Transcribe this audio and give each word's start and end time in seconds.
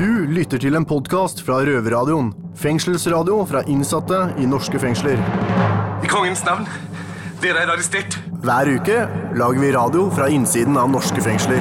Du 0.00 0.24
lytter 0.32 0.56
til 0.56 0.72
en 0.78 0.86
podkast 0.88 1.42
fra 1.44 1.58
Røverradioen. 1.66 2.30
Fengselsradio 2.56 3.42
fra 3.44 3.60
innsatte 3.68 4.20
i 4.40 4.46
norske 4.48 4.80
fengsler. 4.80 5.20
I 6.00 6.08
kongens 6.08 6.40
navn, 6.46 6.64
dere 7.42 7.66
er 7.66 7.74
arrestert. 7.74 8.16
Hver 8.40 8.70
uke 8.78 8.96
lager 9.36 9.60
vi 9.60 9.74
radio 9.76 10.06
fra 10.16 10.30
innsiden 10.32 10.80
av 10.80 10.88
norske 10.88 11.20
fengsler. 11.20 11.60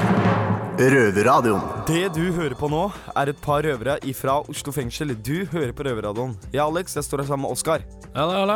Røverradioen. 0.79 1.59
Det 1.89 2.05
du 2.15 2.29
hører 2.31 2.53
på 2.55 2.69
nå, 2.71 2.85
er 3.11 3.33
et 3.33 3.39
par 3.43 3.65
røvere 3.65 3.97
ifra 4.07 4.37
Oslo 4.47 4.71
fengsel. 4.71 5.11
Du 5.11 5.43
hører 5.51 5.73
på 5.75 5.83
Røverradioen. 5.83 6.37
Jeg 6.53 6.61
er 6.61 6.69
Alex, 6.69 6.93
jeg 6.95 7.03
står 7.03 7.25
her 7.25 7.27
sammen 7.33 7.49
med 7.49 7.51
Oskar. 7.57 7.83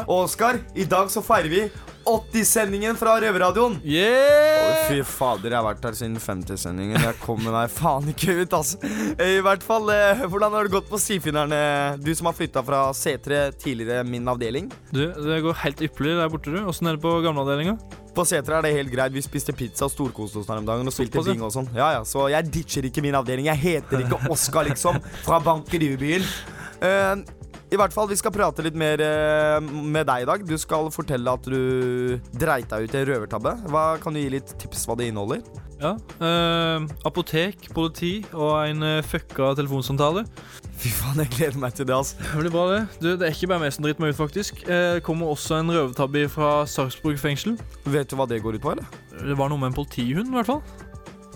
Oskar, 0.08 0.62
i 0.72 0.86
dag 0.88 1.12
så 1.12 1.20
feirer 1.26 1.52
vi 1.52 1.66
80-sendingen 2.08 2.96
fra 2.96 3.18
Røverradioen. 3.20 3.76
Yeah! 3.84 4.86
Fy 4.88 5.02
fader, 5.04 5.52
jeg 5.52 5.58
har 5.58 5.68
vært 5.68 5.84
her 5.84 5.98
siden 6.00 6.16
50-sendingen. 6.24 7.04
Jeg 7.04 7.18
kommer 7.20 7.58
meg 7.58 7.74
faen 7.76 8.08
ikke 8.14 8.38
ut, 8.40 8.56
altså. 8.56 8.80
I 9.20 9.42
hvert 9.44 9.66
fall, 9.68 9.92
eh, 9.92 10.24
hvordan 10.24 10.56
har 10.56 10.70
det 10.70 10.78
gått 10.78 10.88
på 10.92 11.02
Stifinnerne? 11.04 11.60
Du 12.00 12.14
som 12.16 12.32
har 12.32 12.38
flytta 12.40 12.64
fra 12.64 12.86
C3, 12.96 13.50
tidligere 13.60 14.08
min 14.08 14.32
avdeling. 14.32 14.72
Du, 14.96 15.10
det 15.12 15.42
går 15.44 15.60
helt 15.66 15.84
ypperlig 15.90 16.16
der 16.22 16.32
borte, 16.32 16.56
du. 16.56 16.64
Åssen 16.72 16.88
er 16.88 16.96
det 16.96 17.04
på 17.04 17.18
gamleavdelinga? 17.28 17.76
På 18.14 18.22
C3 18.30 18.58
er 18.60 18.66
det 18.68 18.74
helt 18.76 18.92
greit. 18.94 19.14
Vi 19.16 19.22
spiste 19.26 19.54
pizza 19.58 19.88
og 19.88 19.94
storkoste 19.94 20.42
oss 20.42 20.50
her 20.52 20.60
om 20.62 20.68
dagen. 20.68 20.86
Og 20.90 20.94
spilte 20.94 21.24
bing 21.26 21.42
og 21.42 21.54
sånn. 21.56 21.70
Ja, 21.74 21.92
ja, 21.98 22.02
så 22.06 22.28
jeg 22.30 22.52
ditcher 22.54 22.86
ikke 22.90 23.02
min 23.06 23.18
avdeling. 23.18 23.48
Jeg 23.50 23.62
heter 23.64 24.04
ikke 24.06 24.20
Oskar, 24.34 24.68
liksom. 24.70 25.00
Fra 25.26 25.40
Bankeribyen. 25.44 26.26
Uh, 26.84 27.24
I 27.74 27.80
hvert 27.80 27.94
fall, 27.96 28.06
vi 28.12 28.18
skal 28.20 28.30
prate 28.36 28.62
litt 28.62 28.76
mer 28.78 29.02
eh, 29.02 29.56
med 29.66 30.06
deg 30.06 30.22
i 30.22 30.28
dag. 30.30 30.44
Du 30.46 30.54
skal 30.62 30.92
fortelle 30.94 31.32
at 31.34 31.48
du 31.50 32.20
dreit 32.38 32.70
deg 32.70 32.86
ut 32.86 32.94
i 32.94 33.00
en 33.00 33.08
røvertabbe. 33.10 33.54
Hva 33.74 33.86
Kan 34.04 34.14
du 34.14 34.22
gi 34.22 34.30
litt 34.36 34.54
tips 34.62 34.86
hva 34.86 34.94
det 35.00 35.08
inneholder? 35.10 35.42
Ja. 35.82 35.96
eh, 36.22 36.86
apotek, 37.10 37.66
politi 37.74 38.20
og 38.30 38.54
en 38.70 38.86
uh, 38.86 39.00
fucka 39.10 39.56
telefonsamtale. 39.58 40.22
Fy 40.82 40.90
faen, 40.92 41.20
jeg 41.22 41.30
gleder 41.32 41.60
meg 41.62 41.76
til 41.78 41.86
det, 41.88 41.94
altså. 41.96 42.18
Det 42.20 42.40
blir 42.42 42.52
bra, 42.52 42.64
det. 42.74 42.80
Du, 43.00 43.08
det 43.16 43.28
er 43.28 43.36
ikke 43.36 43.48
bare 43.54 43.62
meg 43.64 43.72
som 43.76 43.86
driter 43.86 44.04
meg 44.04 44.12
ut, 44.16 44.18
faktisk. 44.20 44.64
Eh, 44.66 44.96
Det 44.98 45.04
kommer 45.06 45.30
også 45.32 45.60
en 45.62 45.70
røvertabbe 45.72 46.26
fra 46.34 46.50
Sarpsborg 46.68 47.20
fengsel. 47.22 47.56
Vet 47.86 48.10
du 48.12 48.18
hva 48.20 48.26
det 48.28 48.42
går 48.44 48.58
ut 48.58 48.66
på, 48.66 48.74
eller? 48.74 48.90
Det 49.14 49.38
var 49.40 49.52
noe 49.54 49.62
med 49.62 49.72
en 49.72 49.78
politihund, 49.78 50.34
i 50.34 50.36
hvert 50.40 50.50
fall. 50.50 50.64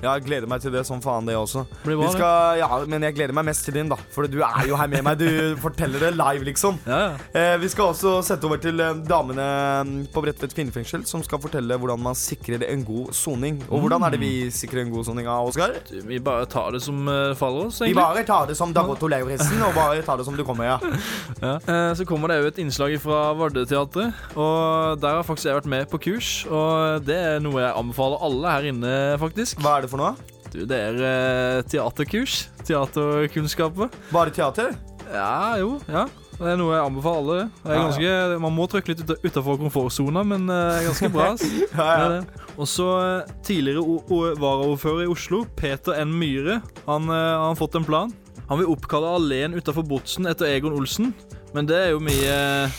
Ja, 0.04 0.14
jeg 0.18 0.28
gleder 0.28 0.50
meg 0.50 0.62
til 0.62 0.74
det 0.76 0.84
som 0.86 1.02
faen, 1.02 1.26
det 1.26 1.34
også. 1.38 1.64
Blir 1.84 1.98
Vi 1.98 2.10
skal, 2.14 2.60
ja, 2.62 2.68
Men 2.90 3.02
jeg 3.08 3.16
gleder 3.18 3.34
meg 3.34 3.48
mest 3.50 3.66
til 3.66 3.74
din, 3.80 3.90
da. 3.90 3.98
For 4.14 4.28
du 4.30 4.38
er 4.46 4.68
jo 4.70 4.78
her 4.78 4.90
med 4.92 5.04
meg. 5.08 5.18
Du 5.18 5.56
forteller 5.66 6.00
det 6.08 6.12
live, 6.18 6.46
liksom. 6.46 6.78
Ja, 6.86 7.00
ja. 7.08 7.16
Eh, 7.34 7.56
vi 7.62 7.70
skal 7.74 7.92
også 7.94 8.18
sette 8.26 8.46
over 8.46 8.62
til 8.62 8.80
eh, 8.84 9.00
damene 9.10 9.48
mm, 9.88 9.96
på 10.14 10.22
Bredtvet 10.26 10.54
kvinnefengsel, 10.54 11.06
som 11.10 11.24
skal 11.26 11.42
fortelle 11.42 11.78
hvordan 11.82 12.02
man 12.04 12.18
sikrer 12.18 12.66
en 12.70 12.84
god 12.86 13.14
soning. 13.18 13.60
Og 13.72 13.82
hvordan 13.86 14.06
er 14.06 14.14
det 14.14 14.22
vi 14.22 14.32
sikrer 14.54 14.84
en 14.86 14.94
god 14.94 15.08
soning, 15.10 15.28
av, 15.28 15.50
Oskar? 15.50 15.74
Vi 16.08 16.20
bare 16.24 16.46
tar 16.50 16.76
det 16.78 16.84
som 16.86 17.02
uh, 17.10 17.34
faller 17.40 17.72
oss, 17.72 17.82
Vi 17.82 17.96
bare 17.98 18.24
tar 18.28 18.48
det 18.52 18.58
som 18.60 18.74
Dag 18.76 18.90
Otto 18.90 19.10
Lauritzen, 19.10 19.58
og 19.66 19.74
bare 19.76 20.04
tar 20.06 20.22
det 20.22 20.28
som 20.28 20.38
du 20.38 20.44
kommer, 20.48 20.70
ja. 20.76 20.78
Ja. 21.42 21.56
Eh, 21.58 21.92
Så 21.98 22.06
kommer 22.08 22.32
det 22.32 22.40
òg 22.42 22.48
et 22.52 22.62
innslag 22.62 22.94
fra 23.02 23.32
Vardøteatret. 23.38 24.14
Og 24.38 24.98
der 25.02 25.20
har 25.20 25.26
faktisk 25.26 25.50
jeg 25.50 25.58
vært 25.60 25.70
med 25.70 25.90
på 25.92 26.00
kurs. 26.08 26.30
Og 26.50 27.04
det 27.08 27.18
er 27.18 27.42
noe 27.44 27.62
jeg 27.62 27.74
anbefaler 27.78 28.24
alle 28.28 28.54
her 28.56 28.68
inne, 28.72 28.94
faktisk. 29.22 29.62
Hva 29.64 29.78
er 29.78 29.86
det 29.86 29.87
for 29.92 30.02
noe? 30.02 30.14
Du, 30.54 30.62
det 30.70 30.78
er 30.80 31.02
eh, 31.04 31.62
teaterkurs. 31.68 32.48
Teaterkunnskaper. 32.68 33.90
Bare 34.14 34.32
teater? 34.34 34.74
Ja, 35.12 35.56
jo. 35.60 35.78
ja 35.88 36.06
Det 36.38 36.50
er 36.54 36.58
noe 36.60 36.74
jeg 36.76 36.84
anbefaler 36.86 37.20
alle. 37.22 37.38
Det 37.64 37.72
er 37.72 37.78
Ja, 37.78 37.84
ganske, 37.88 38.40
man 38.44 38.56
må 38.56 38.66
trykke 38.72 38.94
litt 38.94 39.14
utafor 39.24 39.58
komfortsona, 39.62 40.24
men 40.28 40.48
eh, 40.52 40.64
det 40.68 40.82
er 40.84 40.88
ganske 40.92 41.10
bra. 41.14 41.30
ass. 41.34 41.46
Ja, 41.48 41.66
Det 41.74 41.88
er 41.88 42.04
ja. 42.04 42.10
det. 42.18 42.46
Og 42.58 42.68
så 42.72 42.88
eh, 43.02 43.34
tidligere 43.46 43.84
o- 43.84 44.04
o- 44.10 44.36
varaordfører 44.40 45.06
i 45.06 45.12
Oslo, 45.12 45.44
Peter 45.60 45.98
N. 46.04 46.14
Myhre. 46.18 46.60
Han, 46.88 47.10
eh, 47.10 47.34
har 47.44 47.56
fått 47.60 47.76
en 47.80 47.86
plan. 47.88 48.14
Han 48.48 48.62
vil 48.62 48.70
oppkalle 48.72 49.10
alleen 49.20 49.58
utafor 49.60 49.84
Botsen 49.84 50.26
etter 50.32 50.48
Egon 50.56 50.74
Olsen. 50.78 51.12
Men 51.58 51.66
det 51.66 51.78
er 51.88 51.88
jo 51.96 52.02
mye 52.04 52.34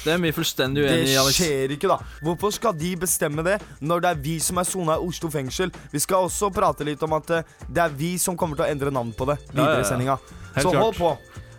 Det 0.05 0.13
er 0.15 0.21
mye 0.23 0.35
fullstendig 0.37 0.85
uenig 0.87 1.11
i. 1.11 1.17
Alex. 1.19 1.39
skjer 1.41 1.75
ikke, 1.75 1.91
da. 1.91 1.97
Hvorfor 2.23 2.55
skal 2.55 2.77
de 2.79 2.93
bestemme 3.01 3.43
det 3.47 3.57
når 3.83 4.05
det 4.05 4.13
er 4.15 4.21
vi 4.29 4.37
som 4.43 4.61
er 4.63 4.69
sona 4.69 4.95
i 4.99 5.09
Oslo 5.09 5.31
fengsel? 5.35 5.73
Vi 5.91 6.03
skal 6.05 6.29
også 6.29 6.53
prate 6.55 6.87
litt 6.87 7.03
om 7.03 7.17
at 7.19 7.35
eh, 7.35 7.57
det 7.67 7.83
er 7.89 7.99
vi 7.99 8.15
som 8.23 8.39
kommer 8.39 8.59
til 8.59 8.69
å 8.69 8.71
endre 8.71 8.95
navn 8.95 9.11
på 9.19 9.27
det 9.33 9.39
Ja, 9.49 9.51
videre 9.57 9.75
ja, 9.75 9.83
i 9.83 9.85
ja. 9.85 9.91
sendinga. 9.91 10.19
Helt 10.55 10.69
Så 10.69 10.77
hold 10.79 10.99
på. 11.01 11.13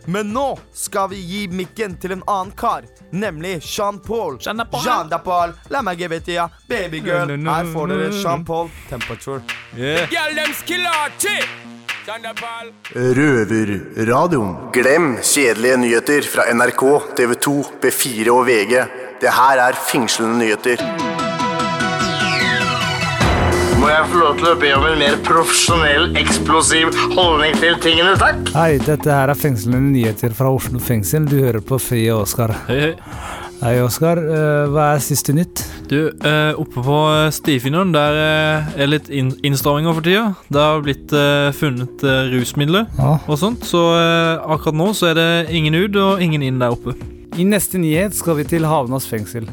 Men 0.10 0.32
nå 0.34 0.46
skal 0.74 1.10
vi 1.12 1.20
gi 1.22 1.42
mikken 1.54 1.98
til 2.02 2.16
en 2.16 2.24
annen 2.26 2.56
kar, 2.58 2.88
nemlig 3.12 3.60
Jean-Paul. 3.62 4.40
Jean 4.42 4.64
Paul. 4.72 4.86
Jean 4.86 5.12
Paul. 5.26 5.54
La 5.70 5.84
meg 5.86 6.00
give 6.02 6.16
it 6.16 6.26
to 6.26 6.34
ya, 6.34 6.48
babygirl. 6.72 7.36
Her 7.36 7.74
får 7.76 7.92
dere 7.94 8.12
Jean-Paul 8.16 8.72
Temperature. 8.90 9.44
Yeah. 9.78 10.08
Røverradioen. 12.10 14.56
Glem 14.74 15.12
kjedelige 15.22 15.76
nyheter 15.78 16.26
fra 16.26 16.48
NRK, 16.50 16.82
TV 17.20 17.36
2, 17.46 17.52
B4 17.84 18.32
og 18.34 18.48
VG. 18.48 18.72
Det 19.22 19.34
her 19.36 19.62
er 19.68 19.78
fengslende 19.78 20.40
nyheter. 20.40 20.82
Må 23.80 23.88
jeg 23.92 24.08
få 24.10 24.18
lov 24.24 24.34
til 24.40 24.48
å 24.50 24.56
be 24.60 24.72
om 24.76 24.86
en 24.90 24.98
mer 25.00 25.16
profesjonell, 25.28 26.10
eksplosiv 26.20 26.90
holdning 27.14 27.54
til 27.62 27.78
tingene, 27.86 28.18
takk? 28.18 28.38
Hei, 28.58 28.80
dette 28.82 29.10
her 29.14 29.30
er 29.30 29.38
fengslende 29.38 29.94
nyheter 29.94 30.34
fra 30.36 30.50
Oslo 30.56 30.80
fengsel. 30.82 31.30
Du 31.30 31.38
hører 31.38 31.62
på 31.62 31.78
Fie 31.78 32.10
og 32.16 32.22
Oskar. 32.26 32.58
Hei, 32.72 32.80
hei. 32.88 33.49
Hei, 33.60 33.76
Oskar. 33.84 34.16
Eh, 34.24 34.70
hva 34.72 34.86
er 34.96 35.02
siste 35.04 35.34
nytt? 35.36 35.66
Du, 35.92 35.98
eh, 36.08 36.54
oppe 36.56 36.80
på 36.86 36.98
eh, 37.12 37.26
Stifinneren, 37.36 37.92
der 37.92 38.16
er 38.80 38.88
litt 38.88 39.10
inn 39.12 39.34
innstramminger 39.44 39.98
for 39.98 40.06
tida. 40.06 40.24
Det 40.48 40.62
har 40.64 40.80
blitt 40.86 41.12
funnet 41.60 42.06
rusmidler 42.32 42.88
Ja. 42.98 43.18
og 43.28 43.38
sånt, 43.42 43.66
så 43.68 43.82
akkurat 44.48 44.80
nå 44.80 44.94
så 44.96 45.12
er 45.12 45.20
det 45.20 45.50
ingen 45.52 45.76
ut 45.76 45.96
og 46.00 46.22
ingen 46.24 46.42
inn 46.42 46.60
der 46.60 46.72
oppe. 46.72 46.96
I 47.38 47.44
neste 47.44 47.78
nyhet 47.80 48.16
skal 48.16 48.40
vi 48.40 48.44
til 48.48 48.64
Havnas 48.64 49.06
fengsel. 49.10 49.48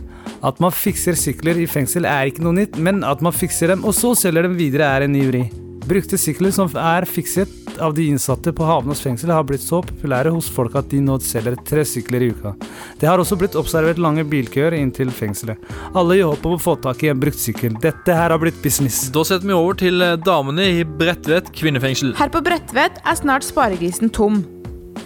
At 0.44 0.60
man 0.60 0.70
fikser 0.70 1.16
sykler 1.18 1.58
i 1.58 1.66
fengsel 1.66 2.06
er 2.06 2.30
ikke 2.30 2.44
noe 2.46 2.54
nytt, 2.54 2.78
men 2.78 3.02
at 3.04 3.20
man 3.22 3.32
fikser 3.34 3.68
dem 3.74 3.84
og 3.84 3.94
så 3.94 4.14
selger 4.14 4.46
dem 4.46 4.56
videre 4.56 4.86
er 4.86 5.02
en 5.08 5.12
ny 5.12 5.26
vri. 5.26 5.44
Brukte 5.86 6.18
sykler 6.18 6.50
som 6.50 6.70
er 6.82 7.06
fikset 7.06 7.78
av 7.78 7.92
de 7.94 8.08
innsatte 8.10 8.50
på 8.56 8.66
Havnås 8.66 9.02
fengsel 9.04 9.30
har 9.30 9.44
blitt 9.46 9.62
så 9.62 9.78
populære 9.84 10.32
hos 10.34 10.48
folk 10.50 10.74
at 10.78 10.88
de 10.90 10.98
nå 11.04 11.18
selger 11.22 11.54
tre 11.68 11.84
sykler 11.86 12.24
i 12.26 12.30
uka. 12.34 12.54
Det 12.98 13.06
har 13.06 13.22
også 13.22 13.38
blitt 13.38 13.54
observert 13.58 14.00
lange 14.02 14.24
bilkøer 14.26 14.74
inn 14.74 14.90
til 14.94 15.12
fengselet. 15.14 15.62
Alle 15.94 16.18
i 16.18 16.24
håp 16.26 16.42
om 16.48 16.56
å 16.56 16.62
få 16.62 16.74
tak 16.82 17.04
i 17.04 17.12
en 17.12 17.22
brukt 17.22 17.38
sykkel. 17.38 17.78
Dette 17.82 18.18
her 18.18 18.34
har 18.34 18.42
blitt 18.42 18.58
business. 18.64 19.04
Da 19.14 19.22
setter 19.28 19.46
vi 19.46 19.54
over 19.54 19.78
til 19.78 20.02
eh, 20.02 20.18
damene 20.26 20.66
i 20.80 20.84
Bredtvet 20.86 21.52
kvinnefengsel. 21.54 22.16
Her 22.18 22.34
på 22.34 22.42
Bredtvet 22.42 22.98
er 23.04 23.20
snart 23.22 23.46
sparegrisen 23.46 24.10
tom. 24.10 24.42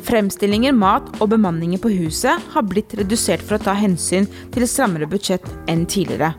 Fremstillinger, 0.07 0.73
mat 0.73 1.11
og 1.21 1.35
bemanninger 1.35 1.83
på 1.83 1.93
huset 1.93 2.53
har 2.55 2.65
blitt 2.71 2.95
redusert 2.97 3.45
for 3.45 3.59
å 3.59 3.65
ta 3.69 3.77
hensyn 3.77 4.31
til 4.55 4.65
strammere 4.71 5.11
budsjett 5.11 5.45
enn 5.69 5.85
tidligere. 5.85 6.33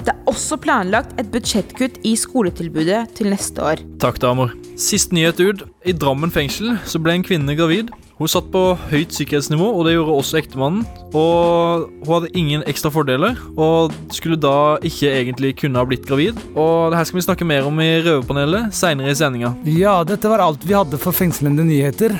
Det 0.00 0.14
er 0.14 0.28
også 0.30 0.56
planlagt 0.60 1.16
et 1.20 1.28
budsjettkutt 1.32 1.98
i 2.08 2.14
skoletilbudet 2.16 3.02
til 3.18 3.28
neste 3.32 3.60
år. 3.60 3.82
Takk, 4.00 4.20
damer. 4.22 4.54
Sist 4.80 5.12
nyhet 5.12 5.40
ut. 5.42 5.66
I 5.84 5.92
Drammen 5.92 6.32
fengsel 6.32 6.78
så 6.88 7.00
ble 7.02 7.18
en 7.18 7.26
kvinne 7.26 7.56
gravid. 7.58 7.90
Hun 8.20 8.28
satt 8.28 8.50
på 8.52 8.62
høyt 8.90 9.14
sikkerhetsnivå, 9.16 9.64
og 9.64 9.86
det 9.86 9.94
gjorde 9.94 10.16
også 10.20 10.40
ektemannen. 10.40 10.82
Og 11.16 11.86
hun 12.04 12.10
hadde 12.14 12.32
ingen 12.36 12.64
ekstra 12.68 12.92
fordeler, 12.92 13.38
og 13.56 13.94
skulle 14.12 14.40
da 14.40 14.76
ikke 14.84 15.12
egentlig 15.12 15.54
kunne 15.62 15.80
ha 15.80 15.88
blitt 15.88 16.08
gravid. 16.08 16.40
Og 16.52 16.92
det 16.92 17.00
her 17.00 17.08
skal 17.08 17.20
vi 17.20 17.26
snakke 17.28 17.48
mer 17.48 17.68
om 17.68 17.80
i 17.80 17.92
Røverpanelet 18.04 18.76
seinere 18.76 19.12
i 19.12 19.20
sendinga. 19.20 19.54
Ja, 19.68 20.00
dette 20.04 20.32
var 20.32 20.44
alt 20.44 20.64
vi 20.68 20.76
hadde 20.76 21.00
for 21.00 21.16
fengslende 21.16 21.64
nyheter. 21.64 22.16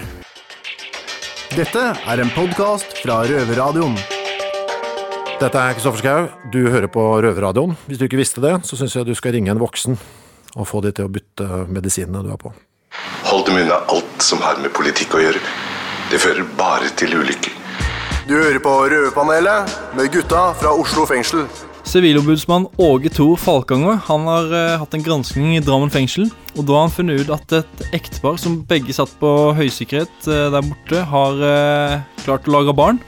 Dette 1.56 1.90
er 1.92 2.24
en 2.24 2.32
podkast 2.36 2.96
fra 3.02 3.22
Røverradioen. 3.28 4.00
Dette 5.40 5.56
er 5.56 5.72
Kristoffer 5.72 6.02
Schau. 6.04 6.24
Du 6.52 6.66
hører 6.68 6.84
på 6.92 7.00
Røverradioen. 7.00 7.70
Hvis 7.88 7.96
du 7.96 8.02
ikke 8.04 8.18
visste 8.20 8.42
det, 8.44 8.58
så 8.68 8.76
syns 8.76 8.92
jeg 8.92 9.06
du 9.08 9.14
skal 9.16 9.32
ringe 9.32 9.48
en 9.48 9.60
voksen 9.62 9.96
og 10.52 10.66
få 10.68 10.82
de 10.84 10.90
til 10.92 11.06
å 11.08 11.12
bytte 11.12 11.62
medisinene 11.72 12.20
du 12.26 12.28
har 12.28 12.40
på. 12.42 12.50
Hold 13.30 13.46
dem 13.46 13.62
unna 13.62 13.78
alt 13.88 14.20
som 14.20 14.42
har 14.44 14.60
med 14.60 14.74
politikk 14.76 15.16
å 15.16 15.22
gjøre. 15.22 15.40
Det 16.10 16.20
fører 16.20 16.44
bare 16.58 16.90
til 17.00 17.16
ulykker. 17.16 17.56
Du 18.28 18.34
hører 18.36 18.60
på 18.60 18.74
Røverpanelet 18.92 19.72
med 19.96 20.10
gutta 20.12 20.42
fra 20.60 20.74
Oslo 20.76 21.06
fengsel. 21.08 21.46
Sivilombudsmann 21.88 22.68
Åge 22.76 23.08
Thor 23.16 23.40
Falkanger 23.40 23.96
han 24.10 24.28
har 24.28 24.52
eh, 24.52 24.76
hatt 24.82 24.92
en 24.92 25.06
granskning 25.06 25.56
i 25.56 25.64
Drammen 25.64 25.88
fengsel. 25.90 26.28
og 26.52 26.68
Da 26.68 26.76
har 26.76 26.84
han 26.84 26.94
funnet 26.98 27.24
ut 27.24 27.32
at 27.38 27.56
et 27.62 27.88
ektepar 27.96 28.36
som 28.36 28.60
begge 28.68 28.92
satt 28.92 29.16
på 29.22 29.32
høysikkerhet 29.56 30.28
eh, 30.28 30.46
der 30.52 30.68
borte, 30.68 31.02
har 31.16 31.42
eh, 31.48 31.98
klart 32.26 32.44
å 32.44 32.58
lage 32.58 32.76
barn. 32.76 33.00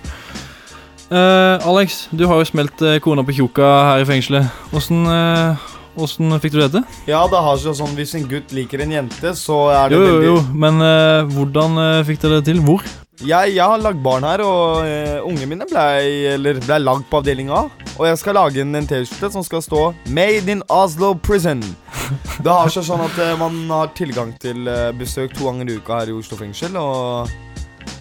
Eh, 1.13 1.69
Alex, 1.69 2.07
du 2.11 2.25
har 2.25 2.41
jo 2.41 2.49
smelt 2.49 2.81
uh, 2.81 2.97
kona 3.05 3.25
på 3.27 3.35
tjukka 3.37 3.69
her 3.91 4.05
i 4.05 4.09
fengselet. 4.09 4.49
Åssen 4.73 5.05
eh, 5.05 5.69
åssen 6.01 6.33
fikk 6.41 6.55
du 6.55 6.63
det 6.63 6.71
til? 6.73 6.87
Ja, 7.11 7.27
det 7.29 7.43
har 7.45 7.59
seg 7.61 7.77
sånn 7.77 7.93
hvis 7.99 8.15
en 8.17 8.25
gutt 8.31 8.55
liker 8.57 8.81
en 8.81 8.95
jente, 8.97 9.35
så 9.37 9.67
er 9.75 9.93
det 9.93 9.99
Jo, 9.99 10.07
jo, 10.07 10.15
veldig 10.15 10.31
jo, 10.31 10.39
men 10.65 10.81
uh, 10.81 11.29
hvordan 11.35 11.77
uh, 11.77 12.05
fikk 12.09 12.23
dere 12.25 12.41
det 12.41 12.49
til? 12.49 12.63
Hvor? 12.65 12.87
Jeg, 13.21 13.53
jeg 13.55 13.63
har 13.63 13.83
lagd 13.85 14.01
barn 14.03 14.25
her, 14.25 14.41
og 14.41 14.89
uh, 14.89 15.29
ungene 15.29 15.51
mine 15.53 15.69
ble, 15.69 15.85
eller 16.33 16.63
ble 16.65 16.81
lagd 16.81 17.05
på 17.11 17.21
avdeling 17.21 17.53
A. 17.53 17.67
Og 17.99 18.09
jeg 18.09 18.19
skal 18.23 18.39
lage 18.41 18.65
en, 18.65 18.73
en 18.75 18.89
T-skjorte 18.89 19.35
som 19.35 19.45
skal 19.45 19.63
stå 19.63 19.83
'Made 20.09 20.49
in 20.49 20.65
Oslo 20.73 21.13
Prison'. 21.13 21.63
Det 22.43 22.51
har 22.51 22.73
seg 22.73 22.87
sånn 22.87 23.05
at 23.05 23.19
eh, 23.21 23.37
man 23.39 23.61
har 23.71 23.93
tilgang 23.97 24.33
til 24.41 24.67
eh, 24.69 24.91
besøk 24.97 25.35
to 25.37 25.47
ganger 25.47 25.69
i 25.71 25.77
uka 25.79 26.01
her 26.01 26.11
i 26.11 26.17
Oslo 26.17 26.39
fengsel. 26.41 26.77
Og 26.81 27.29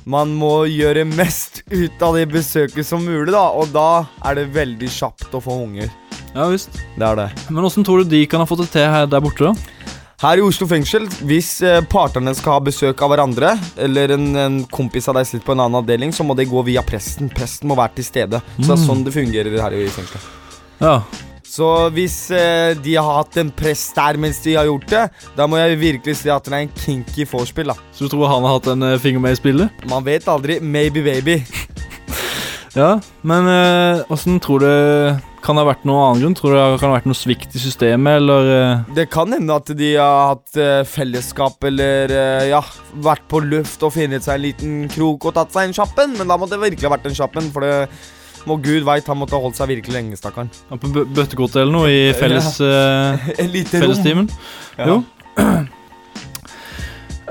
man 0.10 0.34
må 0.34 0.66
gjøre 0.70 1.06
mest 1.06 1.62
ut 1.72 2.02
av 2.02 2.18
det 2.18 2.28
besøket 2.32 2.88
som 2.88 3.04
mulig, 3.06 3.32
da. 3.34 3.48
Og 3.54 3.70
da 3.74 4.06
er 4.26 4.40
det 4.40 4.50
veldig 4.56 4.90
kjapt 4.90 5.36
å 5.38 5.44
få 5.44 5.62
unger. 5.66 5.92
Ja 6.32 6.48
visst. 6.48 6.74
Det 6.96 7.06
er 7.06 7.18
det. 7.20 7.30
Men 7.52 7.68
åssen 7.68 7.86
tror 7.86 8.02
du 8.02 8.12
de 8.16 8.26
kan 8.30 8.42
ha 8.42 8.48
fått 8.50 8.64
det 8.66 8.72
til 8.74 8.88
her 8.88 9.10
der 9.10 9.24
borte, 9.24 9.52
da? 9.52 9.88
Her 10.22 10.38
i 10.38 10.44
Oslo 10.46 10.68
fengsel, 10.70 11.08
hvis 11.26 11.50
eh, 11.66 11.80
partene 11.90 12.34
skal 12.38 12.60
ha 12.60 12.62
besøk 12.62 13.00
av 13.02 13.10
hverandre, 13.10 13.56
eller 13.82 14.14
en, 14.14 14.28
en 14.38 14.60
kompis 14.70 15.10
av 15.10 15.18
deg 15.18 15.26
sitter 15.26 15.48
på 15.48 15.56
en 15.56 15.64
annen 15.64 15.80
avdeling, 15.80 16.14
så 16.14 16.22
må 16.22 16.36
det 16.38 16.46
gå 16.52 16.62
via 16.68 16.84
presten. 16.86 17.32
Presten 17.34 17.72
må 17.72 17.78
være 17.80 17.98
til 17.98 18.06
stede. 18.06 18.42
Så 18.60 18.68
det 18.68 18.76
er 18.76 18.84
sånn 18.86 19.02
det 19.08 19.16
fungerer 19.16 19.58
her 19.64 19.78
i 19.80 19.88
fengselet. 19.90 20.30
Ja. 20.78 21.00
Så 21.52 21.68
hvis 21.92 22.16
eh, 22.32 22.72
de 22.80 22.94
har 22.96 23.18
hatt 23.18 23.36
en 23.42 23.50
prest 23.52 23.98
der 23.98 24.20
mens 24.22 24.40
de 24.46 24.56
har 24.56 24.70
gjort 24.70 24.88
det, 24.92 25.02
da 25.36 25.48
må 25.52 25.60
jeg 25.60 25.82
virkelig 25.82 26.22
si 26.22 26.32
at 26.32 26.46
det 26.48 26.56
er 26.56 26.64
en 26.64 26.78
kinky 26.80 27.26
vorspiel, 27.28 27.74
da. 27.74 27.76
Så 27.92 28.08
du 28.08 28.14
tror 28.14 28.30
han 28.32 28.48
har 28.48 28.56
hatt 28.56 28.70
en 28.72 28.88
eh, 28.88 29.00
finger 29.02 29.24
med 29.24 29.36
i 29.36 29.42
spillet? 29.42 29.84
Man 29.92 30.08
vet 30.08 30.30
aldri. 30.32 30.62
Maybe 30.64 31.04
baby. 31.04 31.42
Ja, 32.72 33.02
men 33.28 33.48
eh, 33.52 34.06
åssen 34.08 34.38
tror 34.40 34.62
du 34.64 34.70
Kan 35.44 35.58
det 35.58 35.64
ha 35.66 35.68
vært 35.68 35.82
noen 35.84 36.06
annen 36.06 36.22
grunn? 36.22 36.36
Tror 36.40 36.54
du 36.54 36.56
det 36.56 36.78
kan 36.80 36.88
ha 36.88 36.96
vært 36.96 37.10
noe 37.10 37.20
svikt 37.20 37.58
i 37.58 37.60
systemet, 37.60 38.22
eller 38.22 38.52
eh, 38.54 38.86
Det 38.96 39.10
kan 39.12 39.34
hende 39.36 39.58
at 39.60 39.74
de 39.76 39.90
har 39.98 40.30
hatt 40.30 40.56
eh, 40.56 40.86
fellesskap 40.88 41.68
eller 41.68 42.14
eh, 42.16 42.46
ja, 42.54 42.62
vært 43.04 43.28
på 43.28 43.42
luft 43.44 43.84
og 43.84 43.92
funnet 43.98 44.24
seg 44.24 44.40
en 44.40 44.46
liten 44.46 44.80
krok 44.94 45.28
og 45.28 45.36
tatt 45.36 45.52
seg 45.52 45.68
en 45.68 45.76
kjappen, 45.82 46.16
men 46.16 46.32
da 46.32 46.40
må 46.40 46.48
det 46.48 46.62
virkelig 46.64 46.88
ha 46.88 46.96
vært 46.96 47.12
en 47.12 47.20
kjappen, 47.20 47.52
for 47.52 47.68
det 47.68 47.76
må 48.50 48.58
Gud 48.64 48.86
veit 48.88 49.08
han 49.08 49.20
måtte 49.20 49.38
ha 49.38 49.44
holdt 49.44 49.60
seg 49.60 49.72
virkelig 49.74 49.96
lenge, 49.96 50.20
stakkaren. 50.20 50.50
ja, 50.70 50.80
på 50.82 50.92
bøttekotet 51.02 51.64
eller 51.64 51.76
noe 51.76 51.92
i 51.92 52.02
felles, 52.18 52.56
ja. 52.64 53.14
uh, 53.18 53.62
fellestimen? 53.76 54.32
Ja. 54.80 54.96
Jo. 54.96 55.02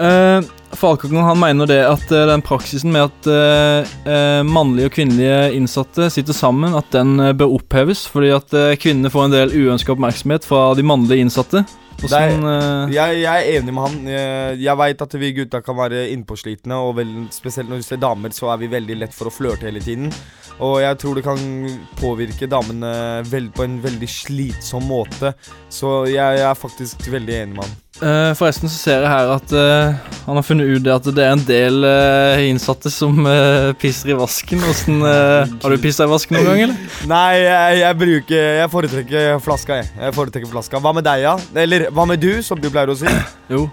Uh, 0.01 0.41
Falkongen 0.73 1.27
han 1.27 1.37
mener 1.37 1.69
det 1.69 1.81
at 1.85 2.13
uh, 2.15 2.23
den 2.31 2.41
praksisen 2.47 2.93
med 2.95 3.11
at 3.11 3.27
uh, 3.29 3.91
eh, 4.09 4.43
mannlige 4.47 4.89
og 4.89 4.95
kvinnelige 4.95 5.41
innsatte 5.59 6.07
sitter 6.15 6.37
sammen, 6.37 6.77
at 6.79 6.89
den 6.95 7.19
eh, 7.21 7.35
bør 7.37 7.57
oppheves, 7.59 8.07
fordi 8.09 8.31
at 8.33 8.55
eh, 8.57 8.77
kvinnene 8.81 9.11
får 9.13 9.27
en 9.27 9.35
del 9.35 9.53
uønska 9.53 9.93
oppmerksomhet 9.93 10.47
fra 10.47 10.71
de 10.79 10.87
mannlige 10.87 11.27
innsatte. 11.27 11.65
Åssen 12.01 12.47
er, 12.49 12.93
Jeg, 12.95 13.19
jeg 13.21 13.43
er 13.43 13.59
enig 13.59 13.75
med 13.77 13.85
han. 13.85 13.97
Jeg, 14.09 14.61
jeg 14.63 14.81
veit 14.81 15.03
at 15.05 15.17
vi 15.21 15.33
gutta 15.37 15.61
kan 15.65 15.77
være 15.77 16.07
innpåslitne, 16.15 16.79
og 16.81 16.95
vel, 16.97 17.11
spesielt 17.35 17.69
når 17.69 17.83
vi 17.83 17.89
ser 17.91 18.01
damer, 18.01 18.33
så 18.33 18.55
er 18.55 18.63
vi 18.63 18.71
veldig 18.73 18.97
lett 19.03 19.17
for 19.17 19.29
å 19.29 19.35
flørte 19.35 19.69
hele 19.69 19.83
tiden. 19.85 20.09
Og 20.61 20.81
jeg 20.83 20.99
tror 21.01 21.17
det 21.17 21.25
kan 21.25 21.45
påvirke 22.01 22.49
damene 22.51 22.91
vel, 23.31 23.49
på 23.55 23.65
en 23.65 23.79
veldig 23.83 24.09
slitsom 24.11 24.85
måte. 24.91 25.33
Så 25.73 26.05
jeg, 26.11 26.41
jeg 26.41 26.49
er 26.49 26.59
faktisk 26.59 27.07
veldig 27.13 27.39
enig 27.43 27.57
med 27.57 27.65
han. 27.65 27.79
Uh, 28.01 28.33
forresten 28.39 28.71
så 28.71 28.79
ser 28.79 29.03
jeg 29.05 29.11
her 29.13 29.31
at 29.35 29.51
uh, 29.53 30.13
han 30.25 30.39
har 30.39 30.45
funnet 30.47 30.71
ut 30.71 30.85
det 30.87 30.93
at 30.95 31.09
det 31.13 31.25
er 31.25 31.35
en 31.35 31.43
del 31.45 31.85
uh, 31.85 32.41
innsatte 32.49 32.89
som 32.93 33.19
pisser 33.81 34.15
i 34.15 34.17
vasken. 34.17 34.63
Hvordan, 34.65 35.03
har 35.61 35.75
du 35.75 35.83
pissa 35.83 36.07
i 36.09 36.13
vasken 36.13 36.39
noen 36.39 36.49
gang, 36.49 36.63
eller? 36.69 36.95
Nei, 37.15 37.41
jeg, 37.43 37.81
jeg 37.83 37.99
bruker 38.01 38.47
Jeg 38.61 38.73
foretrekker 38.73 39.43
flaska, 39.45 39.81
jeg. 39.81 39.91
Jeg 40.01 40.17
foretrekker 40.17 40.53
flaska. 40.53 40.81
Hva 40.81 40.95
med 40.97 41.09
deg, 41.09 41.27
ja? 41.27 41.35
Eller 41.65 41.89
hva 41.93 42.07
med 42.09 42.23
du, 42.23 42.31
som 42.47 42.61
du 42.61 42.71
pleier 42.71 42.93
å 42.93 43.01
si? 43.01 43.11
Jo. 43.53 43.67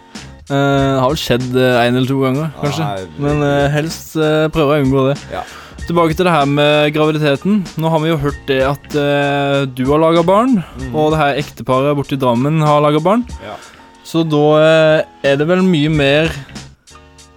Det 0.48 0.56
har 0.56 1.12
vel 1.12 1.20
skjedd 1.20 1.48
én 1.52 1.90
en 1.90 1.98
eller 2.00 2.08
to 2.08 2.22
ganger, 2.22 2.52
kanskje. 2.62 2.86
Nei, 2.88 3.08
Men 3.20 3.42
helst 3.74 4.14
prøver 4.16 4.78
jeg 4.78 4.86
å 4.86 4.88
unngå 4.88 5.04
det. 5.10 5.18
Ja. 5.34 5.42
Tilbake 5.88 6.18
til 6.20 6.28
det 6.28 6.34
her 6.34 6.48
med 6.52 6.92
graviditeten. 6.92 7.62
Nå 7.80 7.90
har 7.94 8.02
vi 8.04 8.10
jo 8.12 8.18
hørt 8.20 8.40
det 8.50 8.60
at 8.68 8.96
eh, 9.00 9.62
du 9.72 9.86
har 9.88 10.02
laga 10.04 10.24
barn, 10.28 10.58
og 10.92 11.14
det 11.14 11.22
her 11.22 11.40
ekteparet 11.40 11.96
borti 11.96 12.18
Drammen 12.20 12.60
har 12.66 12.82
laga 12.84 13.00
barn. 13.00 13.24
Ja. 13.46 13.56
Så 14.04 14.26
da 14.28 14.44
eh, 14.60 15.06
er 15.32 15.40
det 15.40 15.48
vel 15.48 15.64
mye 15.64 15.92
mer 15.92 16.32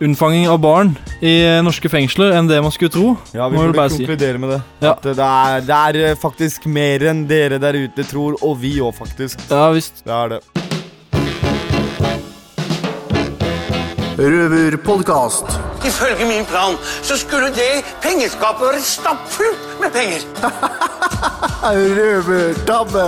unnfanging 0.00 0.48
av 0.50 0.58
barn 0.64 0.94
i 1.20 1.36
eh, 1.44 1.60
norske 1.62 1.90
fengsler 1.92 2.34
enn 2.38 2.50
det 2.50 2.58
man 2.64 2.74
skulle 2.74 2.90
tro. 2.94 3.14
Ja, 3.36 3.46
vi 3.52 3.58
Må 3.58 3.68
vel 3.68 3.74
burde 3.76 3.88
konkludere 3.94 4.34
si. 4.38 4.42
med 4.42 4.54
det. 4.56 4.60
Ja. 4.82 4.96
At 4.96 5.06
det 5.06 5.14
er, 5.30 5.66
det 5.70 5.80
er 5.80 6.00
eh, 6.10 6.18
faktisk 6.18 6.66
mer 6.66 7.06
enn 7.12 7.26
dere 7.30 7.60
der 7.62 7.78
ute 7.84 8.06
tror, 8.08 8.38
og 8.42 8.58
vi 8.62 8.80
òg, 8.82 8.96
faktisk. 8.98 9.46
Ja 9.52 9.68
visst. 9.76 10.02
Det 10.06 10.16
er 10.16 10.34
det. 10.34 10.40
Røverpodkast. 14.20 15.69
Ifølge 15.80 16.26
min 16.28 16.44
plan 16.44 16.76
så 17.00 17.16
skulle 17.16 17.48
det 17.56 17.84
pengeskapet 18.04 18.66
være 18.66 18.82
stappfullt 18.84 19.78
med 19.80 19.94
penger. 19.94 20.26
Røvertabbe. 22.00 23.06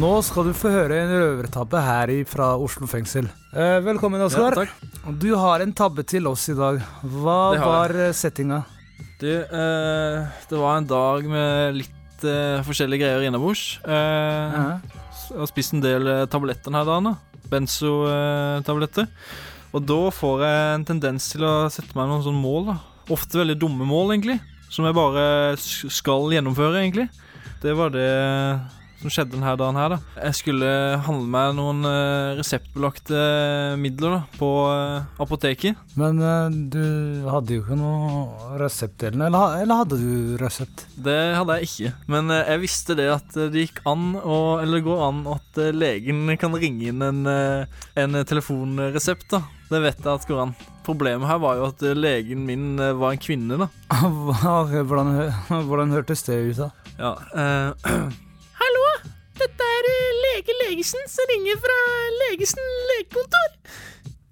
Nå 0.00 0.12
skal 0.24 0.48
du 0.48 0.54
få 0.56 0.72
høre 0.72 1.02
en 1.02 1.12
røvertabbe 1.12 1.82
her 1.84 2.12
fra 2.28 2.54
Oslo 2.56 2.88
fengsel. 2.88 3.28
Eh, 3.52 3.76
velkommen, 3.84 4.22
Oskar. 4.24 4.56
Ja, 4.64 5.12
du 5.12 5.28
har 5.36 5.60
en 5.60 5.76
tabbe 5.76 6.06
til 6.08 6.24
oss 6.30 6.48
i 6.48 6.56
dag. 6.56 6.80
Hva 7.04 7.38
var 7.60 7.92
eh, 8.06 8.14
settinga? 8.16 8.62
Du, 9.20 9.28
eh, 9.28 10.24
det 10.48 10.56
var 10.58 10.80
en 10.80 10.88
dag 10.88 11.28
med 11.28 11.82
litt 11.82 12.24
eh, 12.24 12.64
forskjellige 12.64 13.04
greier 13.04 13.28
innabords. 13.28 13.78
Eh, 13.84 13.92
-huh. 14.56 14.80
Jeg 15.30 15.38
har 15.38 15.46
spist 15.52 15.72
en 15.74 15.82
del 15.84 16.06
eh, 16.08 16.26
tabletter 16.26 16.70
denne 16.70 16.84
dagen. 16.84 17.04
da. 17.04 17.14
Benzo-tabletter. 17.50 19.06
Og 19.74 19.82
da 19.82 20.00
får 20.14 20.44
jeg 20.46 20.74
en 20.76 20.86
tendens 20.86 21.32
til 21.32 21.42
å 21.46 21.54
sette 21.72 21.96
meg 21.98 22.06
noen 22.06 22.22
sånne 22.22 22.42
mål. 22.42 22.70
da. 22.70 22.78
Ofte 23.14 23.40
veldig 23.40 23.58
dumme 23.58 23.88
mål, 23.88 24.14
egentlig. 24.14 24.38
Som 24.70 24.86
jeg 24.86 24.96
bare 24.96 25.56
skal 25.58 26.30
gjennomføre, 26.34 26.80
egentlig. 26.84 27.08
Det 27.64 27.74
var 27.74 27.90
det 27.94 28.08
som 29.04 29.12
skjedde 29.12 29.34
denne 29.34 29.52
dagen 29.60 29.76
her, 29.76 29.92
da. 29.92 29.98
Jeg 30.16 30.36
skulle 30.38 30.68
handle 31.04 31.28
meg 31.28 31.50
noen 31.58 31.84
eh, 31.88 32.36
reseptbelagte 32.38 33.18
midler 33.80 34.14
da, 34.16 34.20
på 34.38 34.48
eh, 34.70 35.20
apoteket. 35.20 35.80
Men 36.00 36.22
eh, 36.24 36.56
du 36.72 37.26
hadde 37.28 37.58
jo 37.58 37.64
ikke 37.64 37.76
noe 37.76 38.54
resept 38.62 39.04
eller 39.04 39.34
noe. 39.34 39.58
Eller, 39.60 39.82
hadde 39.82 39.98
du 40.00 40.38
resept? 40.40 40.86
Det 40.96 41.18
hadde 41.36 41.58
jeg 41.58 41.68
ikke, 41.68 41.92
men 42.14 42.32
jeg 42.38 42.62
visste 42.62 42.96
det 42.96 43.10
at 43.12 43.36
det 43.52 43.66
gikk 43.66 43.82
an 43.90 44.14
å, 44.22 44.38
Eller 44.62 44.78
det 44.78 44.86
går 44.86 45.02
an 45.10 45.20
at 45.34 45.60
legen 45.74 46.30
kan 46.40 46.56
ringe 46.56 46.88
inn 46.88 47.04
en, 47.04 47.20
en 47.26 48.20
telefonresept, 48.24 49.28
da. 49.34 49.42
Det 49.74 49.80
vet 49.82 50.04
jeg 50.04 50.06
at 50.06 50.26
går 50.28 50.38
an. 50.38 50.52
Problemet 50.86 51.26
her 51.26 51.40
var 51.42 51.56
jo 51.58 51.64
at 51.66 51.80
eh, 51.82 51.96
legen 51.98 52.44
min 52.46 52.78
eh, 52.78 52.92
var 52.94 53.14
en 53.14 53.22
kvinne, 53.22 53.56
da. 53.58 53.66
Hvordan, 54.86 55.08
hvordan 55.68 55.90
hørtes 55.90 56.22
det 56.28 56.36
ut, 56.44 56.60
da? 56.60 56.68
Ja, 57.00 57.10
eh, 57.42 57.96
Hallo, 58.60 58.84
dette 59.40 59.70
er 59.78 59.88
eh, 59.90 60.20
lege 60.28 60.54
Legesen 60.60 61.02
som 61.10 61.26
ringer 61.32 61.58
fra 61.64 61.78
Legesen 62.20 62.70
legekontor. 62.92 63.50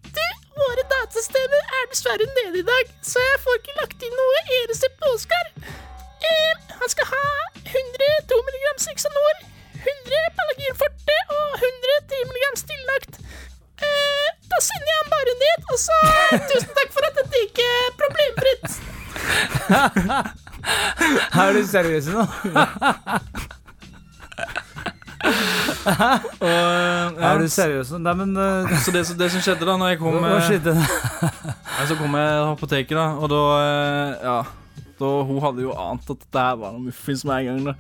Du, 0.06 0.23
våre 0.61 0.87
datasystemer 0.94 1.75
er 1.81 1.91
dessverre 1.91 2.29
nede 2.39 2.62
i 2.62 2.67
dag, 2.71 2.94
så 3.03 3.19
jeg 3.25 3.43
får 3.43 3.58
ikke 3.58 3.79
lagt 3.81 4.06
inn 4.06 4.19
noe 4.20 4.44
e-resept 4.61 5.01
på 5.03 5.11
Oskar. 5.17 5.51
Eh, 6.22 6.55
han 6.79 6.94
skal 6.94 7.11
ha 7.17 7.27
100 7.67 8.15
2 8.31 8.43
mg 8.46 8.70
Sixanor, 8.87 9.43
100 9.82 10.34
Palagin 10.39 10.79
tusen 16.39 16.72
takk 16.79 16.91
for 16.94 17.03
at 17.08 17.15
dette 17.20 17.36
gikk 17.43 17.58
eh, 17.67 17.89
problemfritt. 18.03 18.67
Er 21.43 21.53
du 21.56 21.62
seriøs 21.67 22.06
nå? 22.12 22.22
Og, 26.43 26.48
ja. 26.48 27.29
Er 27.31 27.39
du 27.39 27.48
seriøs 27.51 27.93
nå? 27.94 27.98
Nei, 28.03 28.15
men 28.19 28.32
uh, 28.39 28.72
Så 28.82 28.94
det, 28.94 29.05
det 29.19 29.29
som 29.34 29.43
skjedde 29.43 29.67
da 29.67 29.77
når 29.79 29.94
jeg 29.94 30.01
kom 30.01 30.17
Hva 30.19 30.32
eh, 30.36 30.46
skjedde? 30.48 30.74
Ja, 31.79 31.86
Så 31.89 31.96
kom 31.98 32.17
jeg 32.19 32.43
på 32.43 32.51
apoteket, 32.56 32.94
da, 32.98 33.06
og 33.19 33.31
da 33.32 33.43
eh, 33.60 34.27
Ja. 34.27 34.39
Da, 35.03 35.08
hun 35.27 35.41
hadde 35.43 35.65
jo 35.65 35.72
ant 35.74 36.10
at 36.15 36.20
det 36.31 36.43
her 36.46 36.58
var 36.60 36.74
noe 36.77 36.86
muffins 36.86 37.24
med 37.27 37.34
en 37.41 37.48
gang. 37.48 37.72
da 37.72 37.74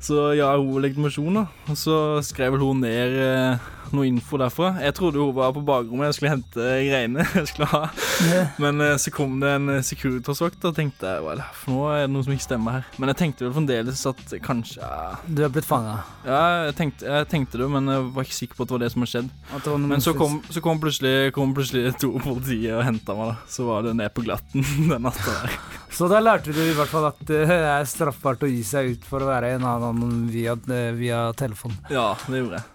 Så 0.00 0.30
ga 0.38 0.54
hun 0.56 0.80
legitimasjon, 0.80 1.42
da. 1.42 1.46
Og 1.68 1.76
så 1.78 1.96
skrev 2.24 2.56
hun 2.60 2.80
ned 2.80 3.18
eh, 3.20 3.70
noe 3.94 4.06
info 4.08 4.38
derfra. 4.40 4.72
Jeg 4.84 4.94
trodde 4.96 5.20
hun 5.20 5.34
var 5.36 5.52
på 5.54 5.62
bakrommet 5.66 6.10
jeg 6.10 6.16
skulle 6.16 6.32
hente 6.34 6.66
greiene 6.86 7.24
jeg 7.36 7.50
skulle 7.50 7.68
ha. 7.72 7.82
Men 8.62 8.80
eh, 8.84 8.96
så 9.02 9.12
kom 9.14 9.38
det 9.42 9.50
en 9.58 9.74
eh, 9.74 9.82
Securitas-vakt, 9.86 10.64
og 10.68 10.76
tenkte 10.76 11.16
hva 11.20 11.34
er 11.34 11.42
det 11.42 11.48
for 11.58 11.74
noe? 11.74 11.90
Er 11.98 12.06
det 12.06 12.14
noe 12.14 12.26
som 12.26 12.34
ikke 12.34 12.46
stemmer 12.46 12.78
her? 12.78 12.88
Men 13.02 13.12
jeg 13.12 13.20
tenkte 13.22 13.46
vel 13.46 13.54
fremdeles 13.56 14.04
at 14.10 14.34
kanskje 14.44 14.92
Du 15.28 15.44
er 15.44 15.52
blitt 15.52 15.68
fanga. 15.68 15.98
Ja, 16.24 16.40
jeg 16.68 16.76
tenkte, 16.80 17.08
jeg 17.08 17.28
tenkte 17.32 17.60
det, 17.60 17.68
men 17.72 17.90
jeg 17.90 18.06
var 18.16 18.28
ikke 18.28 18.38
sikker 18.38 18.58
på 18.58 18.64
at 18.66 18.70
det 18.72 18.76
var 18.76 18.84
det 18.84 18.92
som 18.94 19.04
hadde 19.04 19.14
skjedd. 19.14 19.84
Men 19.90 20.04
så 20.04 20.16
kom, 20.16 20.40
så 20.48 20.64
kom, 20.64 20.80
plutselig, 20.82 21.14
kom 21.36 21.54
plutselig 21.56 21.94
to 22.00 22.12
politiet 22.22 22.76
og 22.76 22.84
henta 22.86 23.16
meg, 23.18 23.34
da. 23.34 23.50
Så 23.50 23.68
var 23.68 23.84
det 23.86 23.96
ned 23.98 24.12
på 24.16 24.24
glatten 24.24 24.64
den 24.90 25.04
natta 25.04 25.36
der. 25.42 25.60
Så 25.90 26.06
da 26.06 26.20
lærte 26.22 26.54
du 26.54 26.60
i 26.62 26.74
hvert 26.76 26.90
fall 26.92 27.08
at 27.08 27.18
det 27.26 27.42
er 27.50 27.88
straffbart 27.88 28.44
å 28.46 28.48
gi 28.48 28.62
seg 28.64 28.94
ut 28.94 29.06
for 29.08 29.24
å 29.24 29.30
være 29.32 29.56
en 29.56 29.66
annen 29.66 29.89
via, 30.30 30.52
eh, 30.54 30.92
via 30.98 31.32
telefon. 31.38 31.72
Ja, 31.90 32.12
det 32.28 32.42
gjorde 32.44 32.60
jeg. 32.60 32.66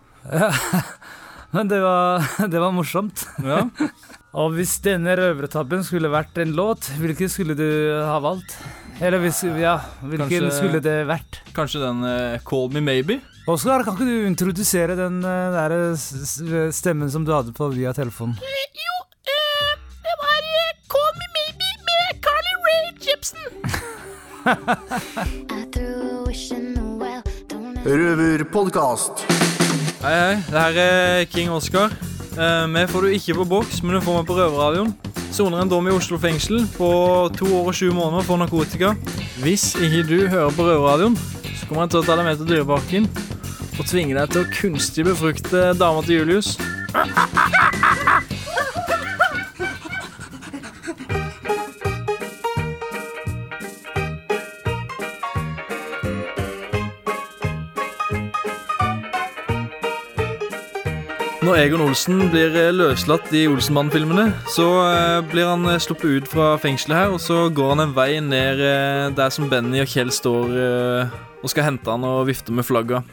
Men 1.55 1.67
det 1.71 1.79
var, 1.79 2.25
det 2.51 2.59
var 2.59 2.71
morsomt. 2.75 3.25
Ja. 3.43 3.63
Og 4.35 4.51
hvis 4.57 4.73
denne 4.83 5.13
røvertabben 5.15 5.83
skulle 5.87 6.09
vært 6.11 6.35
en 6.43 6.51
låt, 6.57 6.89
hvilken 6.99 7.29
skulle 7.31 7.55
du 7.55 7.63
ha 8.03 8.17
valgt? 8.19 8.57
Eller 8.99 9.19
hvis, 9.23 9.39
ja, 9.59 9.77
hvilken 10.03 10.27
Kanskje- 10.27 10.51
skulle 10.57 10.81
det 10.83 11.07
vært? 11.07 11.39
Kanskje 11.55 11.79
den 11.85 12.03
uh, 12.03 12.35
Call 12.43 12.67
Me 12.75 12.81
Maybe? 12.83 13.21
Oskar, 13.47 13.83
kan 13.85 13.95
ikke 13.95 14.07
du 14.09 14.27
introdusere 14.27 14.95
den 14.99 15.21
uh, 15.23 15.55
der 15.55 15.95
stemmen 16.75 17.11
som 17.13 17.23
du 17.27 17.31
hadde 17.31 17.55
på 17.55 17.69
via 17.71 17.93
telefonen? 17.95 18.35
Jo, 18.75 18.95
uh, 19.31 19.71
det 20.03 20.15
var 20.19 20.51
Call 20.91 21.13
Me 21.21 21.27
Maybe 21.37 21.69
med 21.87 22.19
Carly 22.27 22.53
Rae 22.67 22.91
Jepsen. 23.07 23.43
Røverpodkast. 27.85 29.19
Hei, 30.01 30.13
hei. 30.13 30.37
Det 30.49 30.61
her 30.61 30.77
er 30.81 31.25
King 31.29 31.51
Oscar. 31.53 31.91
Eh, 32.33 32.63
vi 32.73 32.85
får 32.89 33.01
du 33.01 33.07
ikke 33.13 33.35
på 33.37 33.45
boks, 33.45 33.83
men 33.83 33.93
du 33.93 34.01
får 34.01 34.17
meg 34.17 34.25
på 34.25 34.37
Røverradioen. 34.39 34.89
Soner 35.35 35.61
en 35.61 35.69
dom 35.69 35.85
i 35.85 35.93
Oslo 35.93 36.17
fengsel 36.17 36.63
på 36.73 36.89
to 37.37 37.45
år 37.59 37.69
og 37.69 37.77
sju 37.77 37.91
måneder 37.93 38.25
for 38.25 38.41
narkotika. 38.41 38.95
Hvis 39.43 39.75
ikke 39.77 40.01
du 40.09 40.17
hører 40.25 40.49
på 40.57 40.65
Røverradioen, 40.65 41.17
så 41.59 41.67
kommer 41.67 41.85
jeg 41.85 41.93
til 41.93 42.01
å 42.01 42.07
ta 42.07 42.17
deg 42.17 42.25
med 42.25 42.41
til 42.41 42.49
Dyreparken 42.55 43.09
og 43.75 43.85
tvinge 43.85 44.17
deg 44.17 44.33
til 44.33 44.41
å 44.41 44.49
kunstig 44.55 45.05
befrukte 45.05 45.67
dama 45.77 46.01
til 46.07 46.23
Julius. 46.23 46.55
Når 61.45 61.59
Egon 61.61 61.81
Olsen 61.85 62.23
blir 62.33 62.55
eh, 62.57 62.71
løslatt 62.73 63.27
i 63.37 63.43
Olsenmann-filmene, 63.45 64.23
så 64.49 64.65
eh, 64.81 65.17
blir 65.29 65.45
han 65.45 65.67
eh, 65.69 65.77
sluppet 65.83 66.15
ut 66.23 66.29
fra 66.31 66.47
fengselet 66.57 66.97
her, 66.97 67.11
og 67.13 67.19
så 67.21 67.51
går 67.53 67.75
han 67.75 67.83
en 67.83 67.93
vei 67.93 68.15
ned 68.17 68.63
der 69.13 69.33
som 69.33 69.45
Benny 69.51 69.83
og 69.83 69.91
Kjell 69.91 70.09
står 70.09 70.55
og 71.05 71.51
skal 71.51 71.67
hente 71.67 71.91
han 71.91 72.07
og 72.07 72.23
vifte 72.31 72.55
med 72.55 72.65
flagga. 72.65 73.03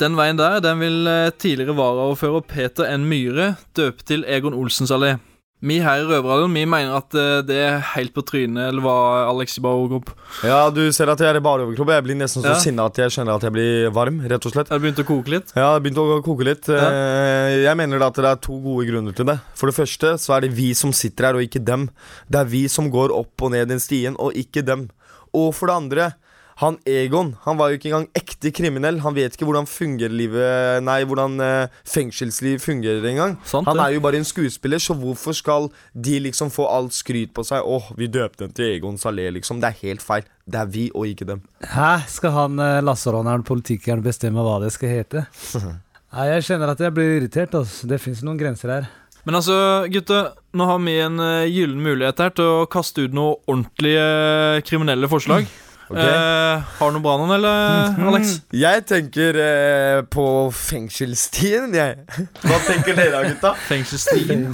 Den 0.00 0.16
veien 0.16 0.40
der 0.40 0.62
den 0.64 0.80
vil 0.80 1.04
tidligere 1.36 1.76
varaordfører 1.76 2.46
Peter 2.48 2.88
N. 2.88 3.04
Myhre 3.10 3.50
døpe 3.76 4.08
til 4.08 4.24
Egon 4.24 4.56
Olsens 4.56 4.94
allé. 4.94 5.18
Vi 5.62 5.76
her 5.78 6.00
i 6.02 6.06
Røverradioen 6.08 6.56
vi 6.58 6.64
mener 6.66 6.96
at 6.98 7.14
eh, 7.14 7.40
det 7.46 7.56
er 7.62 7.76
helt 7.92 8.10
på 8.16 8.24
trynet, 8.26 8.64
eller 8.72 8.82
hva, 8.82 8.94
Alex 9.30 9.60
i 9.60 9.62
overkropp? 9.62 10.08
Ja, 10.42 10.64
du 10.74 10.80
ser 10.90 11.12
at 11.12 11.20
jeg 11.22 11.30
er 11.30 11.38
i 11.38 11.42
bare 11.44 11.62
overkropp. 11.68 11.92
Jeg 11.94 12.02
blir 12.08 12.18
nesten 12.18 12.42
så 12.42 12.50
Ja. 12.50 12.58
sinna 12.58 12.86
at 12.90 12.98
jeg 12.98 13.14
kjenner 13.14 13.36
at 13.38 13.46
jeg 13.46 13.54
blir 13.54 13.90
varm, 13.94 14.18
rett 14.26 14.42
og 14.48 14.52
slett. 14.56 14.72
Har 14.74 14.80
det 14.80 14.86
begynt 14.88 15.04
å 15.04 15.06
koke 15.06 15.30
litt? 15.30 15.52
Ja, 15.54 15.68
det 15.78 15.84
begynte 15.86 16.02
å 16.02 16.18
koke 16.26 16.48
litt. 16.48 16.66
Ja. 16.66 16.88
Eh, 16.90 17.62
Jeg 17.62 17.76
mener 17.78 18.02
da 18.02 18.08
at 18.10 18.18
det 18.18 18.24
er 18.32 18.40
to 18.42 18.58
gode 18.58 18.88
grunner 18.90 19.14
til 19.14 19.24
det. 19.30 19.38
For 19.54 19.70
det 19.70 19.76
første 19.78 20.16
så 20.18 20.34
er 20.36 20.40
det 20.48 20.50
vi 20.58 20.72
som 20.74 20.90
sitter 20.92 21.26
her, 21.30 21.34
og 21.38 21.46
ikke 21.46 21.62
dem. 21.64 21.88
Det 22.28 22.40
er 22.42 22.50
vi 22.50 22.66
som 22.66 22.90
går 22.90 23.14
opp 23.14 23.46
og 23.46 23.52
ned 23.54 23.68
den 23.68 23.78
stien, 23.78 24.16
og 24.18 24.34
ikke 24.34 24.64
dem. 24.66 24.88
Og 25.32 25.54
for 25.54 25.66
det 25.70 25.76
andre, 25.78 26.14
han 26.60 26.76
Egon 26.88 27.32
han 27.44 27.58
var 27.58 27.70
jo 27.70 27.78
ikke 27.78 27.88
engang 27.90 28.08
ekte 28.18 28.52
kriminell. 28.54 29.00
Han 29.04 29.16
vet 29.16 29.36
ikke 29.36 29.46
hvordan 29.48 29.68
fungerlivet 29.70 30.82
Nei, 30.84 30.98
hvordan 31.08 31.38
eh, 31.42 31.72
fengselsliv 31.88 32.60
fungerer 32.62 33.06
engang. 33.08 33.38
Sant, 33.48 33.68
Han 33.68 33.80
er 33.82 33.94
jo 33.96 34.02
bare 34.04 34.20
en 34.20 34.28
skuespiller, 34.28 34.82
så 34.82 34.96
hvorfor 34.98 35.36
skal 35.36 35.70
de 35.94 36.18
liksom 36.26 36.52
få 36.52 36.68
alt 36.70 36.96
skryt 36.96 37.32
på 37.34 37.44
seg? 37.46 37.64
Åh, 37.64 37.92
vi 37.98 38.10
døpte 38.12 38.46
den 38.46 38.56
til 38.56 38.76
Egon 38.76 39.00
Salé, 39.00 39.30
liksom. 39.32 39.62
Det 39.62 39.72
er 39.72 39.80
helt 39.86 40.04
feil. 40.04 40.26
Det 40.44 40.58
er 40.58 40.70
vi 40.72 40.88
og 40.94 41.06
ikke 41.06 41.28
dem. 41.28 41.42
Hæ? 41.72 41.92
Skal 42.10 42.34
han 42.34 42.58
uh, 42.60 42.80
lasseråneren, 42.84 43.46
politikeren, 43.46 44.02
bestemme 44.04 44.42
hva 44.44 44.58
det 44.62 44.72
skal 44.74 44.92
hete? 44.92 45.26
Nei, 46.12 46.26
jeg 46.34 46.48
kjenner 46.50 46.74
at 46.74 46.82
jeg 46.82 46.92
blir 46.92 47.16
irritert. 47.16 47.54
Altså. 47.56 47.88
Det 47.88 48.00
fins 48.02 48.20
noen 48.26 48.40
grenser 48.40 48.74
her. 48.74 48.90
Men 49.22 49.38
altså, 49.38 49.56
gutter, 49.92 50.32
nå 50.58 50.66
har 50.66 50.80
vi 50.82 50.96
en 51.00 51.20
uh, 51.22 51.46
gyllen 51.46 51.82
mulighet 51.84 52.22
her 52.24 52.32
til 52.34 52.48
å 52.48 52.70
kaste 52.70 53.06
ut 53.06 53.14
noe 53.14 53.36
ordentlige 53.46 54.02
eh, 54.02 54.62
kriminelle 54.66 55.10
forslag. 55.10 55.46
Eh, 55.92 56.62
har 56.78 56.92
du 56.92 56.96
noe 56.96 57.02
bra 57.04 57.16
noen, 57.20 57.32
eller, 57.36 57.96
Alex? 58.08 58.36
Jeg 58.56 58.84
tenker 58.88 59.36
eh, 59.42 59.98
på 60.08 60.24
fengselstien 60.56 61.74
jeg. 61.76 61.98
Hva 62.46 62.60
tenker 62.68 62.96
dere, 62.96 63.24
gutta? 63.32 63.50
Fengselstien, 63.66 64.46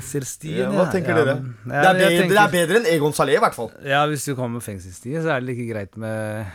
Ja, 0.57 0.71
hva 0.73 0.89
tenker 0.91 1.15
dere? 1.21 1.37
Det 1.39 1.75
er, 1.75 1.93
bedre, 1.93 2.09
tenker- 2.09 2.35
det 2.35 2.41
er 2.43 2.55
bedre 2.57 2.81
enn 2.81 2.89
Egon 2.97 3.15
Salé, 3.15 3.37
i 3.37 3.43
hvert 3.45 3.55
fall. 3.59 3.71
Ja, 3.87 4.03
hvis 4.11 4.25
du 4.27 4.33
kommer 4.35 4.57
med 4.59 4.65
fengselstien 4.67 5.23
så 5.23 5.37
er 5.37 5.45
det 5.45 5.53
like 5.53 5.69
greit 5.71 5.95
med 6.01 6.49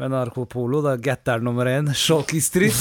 med 0.00 0.12
Narkopolo. 0.14 0.78
Det 0.84 0.92
er 0.94 1.00
Gatter 1.02 1.40
nummer 1.44 1.66
én. 1.68 1.88
Shorty 1.96 2.38
Street. 2.40 2.72